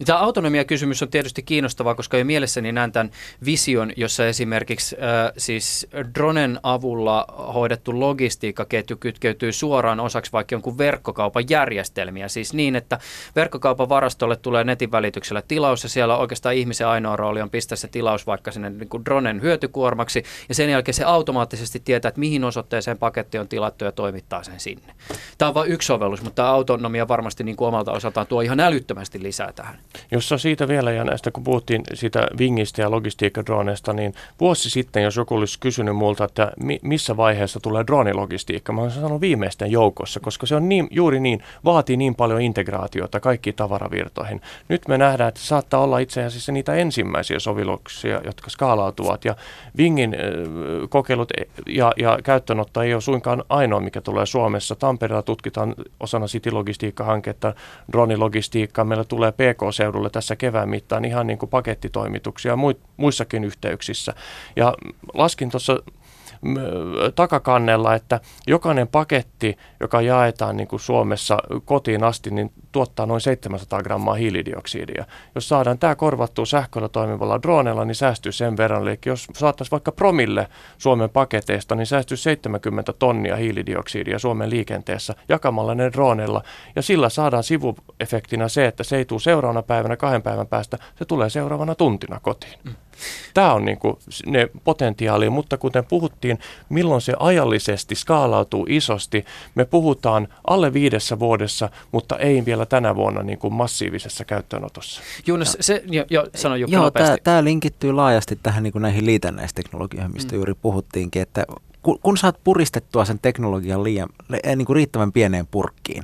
[0.06, 3.12] Tämä autonomia-kysymys on tietysti kiinnostava, koska jo mielessäni näen tämän
[3.46, 11.44] vision, jossa esimerkiksi äh, siis dronen avulla hoidettu logistiikkaketju kytkeytyy suoraan osaksi vaikka jonkun verkkokaupan
[11.50, 12.28] järjestelmiä.
[12.28, 13.00] Siis niin, että
[13.36, 17.88] verkkokaupan varastolle tulee netin välityksellä tilaus ja siellä oikeastaan ihmisen ainoa rooli on pistää se
[17.88, 22.44] tilaus vaikka sinne niin kuin dronen hyötykuormaksi ja sen jälkeen se automaattisesti tietää, että mihin
[22.44, 24.94] osoitteeseen paketti on tilattu ja toimittaa sen sinne.
[25.38, 29.24] Tämä on vain yksi sovellus, mutta autonomia varmasti niin kuin omalta osaltaan tuo ihan älyttömästi
[29.24, 29.78] lisää tähän.
[30.12, 35.16] Jossa siitä vielä, ja näistä kun puhuttiin siitä Vingistä ja logistiikkadroneista, niin vuosi sitten, jos
[35.16, 40.20] joku olisi kysynyt multa, että mi- missä vaiheessa tulee dronilogistiikka, mä olisin sanonut viimeisten joukossa,
[40.20, 44.42] koska se on niin, juuri niin, vaatii niin paljon integraatiota kaikkiin tavaravirtoihin.
[44.68, 49.36] Nyt me nähdään, että saattaa olla itse asiassa niitä ensimmäisiä sovelluksia, jotka skaalautuvat, ja
[49.78, 50.20] Vingin äh,
[50.90, 51.30] kokeilut
[51.68, 54.76] ja, ja käyttöönotto ei ole suinkaan ainoa, mikä tulee Suomessa.
[54.76, 57.54] Tampereella tutkitaan osana City-logistiikka-hanketta
[57.92, 58.86] dronilogistiikkaa.
[58.86, 59.32] Meillä tulee
[59.82, 62.58] PK-seudulle tässä kevään mittaan ihan niin kuin pakettitoimituksia
[62.98, 64.14] muissakin yhteyksissä.
[64.56, 64.74] Ja
[65.14, 65.80] laskin tuossa
[67.16, 73.82] takakannella, että jokainen paketti, joka jaetaan niin kuin Suomessa kotiin asti, niin tuottaa noin 700
[73.84, 75.06] grammaa hiilidioksidia.
[75.36, 78.82] Jos saadaan tämä korvattua sähköllä toimivalla droonella, niin säästyy sen verran.
[78.82, 85.76] Eli jos saataisiin vaikka promille Suomen paketeista, niin säästyy 70 tonnia hiilidioksidia Suomen liikenteessä jakamalla
[85.76, 86.44] ne droonella.
[86.76, 91.06] Ja sillä saadaan sivuefektinä se, että se ei tule seuraavana päivänä kahden päivän päästä, se
[91.06, 92.54] tulee seuraavana tuntina kotiin.
[92.64, 92.76] Mm.
[93.34, 96.31] Tämä on niin kuin ne potentiaali, mutta kuten puhuttiin,
[96.70, 99.26] milloin se ajallisesti skaalautuu isosti,
[99.56, 105.02] me puhutaan alle viidessä vuodessa, mutta ei vielä tänä vuonna niin kuin massiivisessa käyttöönotossa.
[105.28, 109.06] Jonas, se, jo, jo, sano Jukka Joo, tämä, tämä linkittyy laajasti tähän niin kuin näihin
[109.06, 110.36] liitännäisteknologioihin, mistä mm.
[110.36, 111.46] juuri puhuttiinkin, että
[111.82, 114.10] kun, kun saat puristettua sen teknologian liian,
[114.56, 116.04] niin kuin riittävän pieneen purkkiin,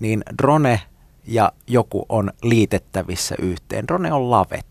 [0.00, 0.80] niin drone
[1.26, 3.88] ja joku on liitettävissä yhteen.
[3.88, 4.66] Drone on lavet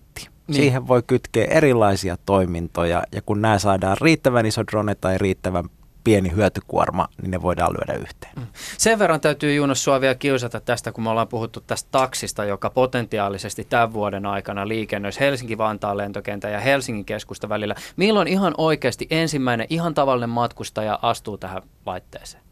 [0.52, 0.64] niin.
[0.64, 5.64] Siihen voi kytkeä erilaisia toimintoja ja kun nämä saadaan riittävän iso drone tai riittävän
[6.04, 8.34] pieni hyötykuorma, niin ne voidaan lyödä yhteen.
[8.36, 8.48] Mm.
[8.78, 12.70] Sen verran täytyy Juunos sua vielä kiusata tästä, kun me ollaan puhuttu tästä taksista, joka
[12.70, 17.76] potentiaalisesti tämän vuoden aikana liikennöisi Helsinki-Vantaan lentokentän ja Helsingin keskusta välillä.
[17.96, 22.44] Milloin ihan oikeasti ensimmäinen ihan tavallinen matkustaja astuu tähän laitteeseen?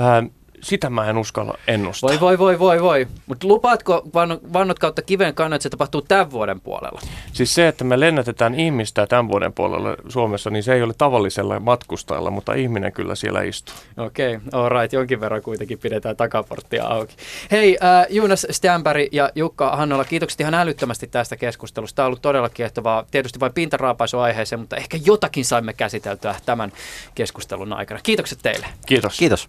[0.00, 0.26] Ähm,
[0.64, 2.10] sitä mä en uskalla ennustaa.
[2.10, 3.06] Voi voi voi voi voi.
[3.26, 4.02] Mutta lupaatko
[4.52, 7.00] vannot kautta kiven kannat, että se tapahtuu tämän vuoden puolella?
[7.32, 11.60] Siis se, että me lennätetään ihmistä tämän vuoden puolella Suomessa, niin se ei ole tavallisella
[11.60, 13.74] matkustajalla, mutta ihminen kyllä siellä istuu.
[13.96, 14.92] Okei, okay, all right.
[14.92, 17.16] Jonkin verran kuitenkin pidetään takaporttia auki.
[17.50, 21.96] Hei, äh, Jonas Stämpäri ja Jukka Hannola, kiitokset ihan älyttömästi tästä keskustelusta.
[21.96, 23.04] Tämä on ollut todella kiehtovaa.
[23.10, 26.72] Tietysti vain pintaraapaisu aiheeseen, mutta ehkä jotakin saimme käsiteltyä tämän
[27.14, 28.00] keskustelun aikana.
[28.02, 28.66] Kiitokset teille.
[28.86, 29.18] Kiitos.
[29.18, 29.48] Kiitos.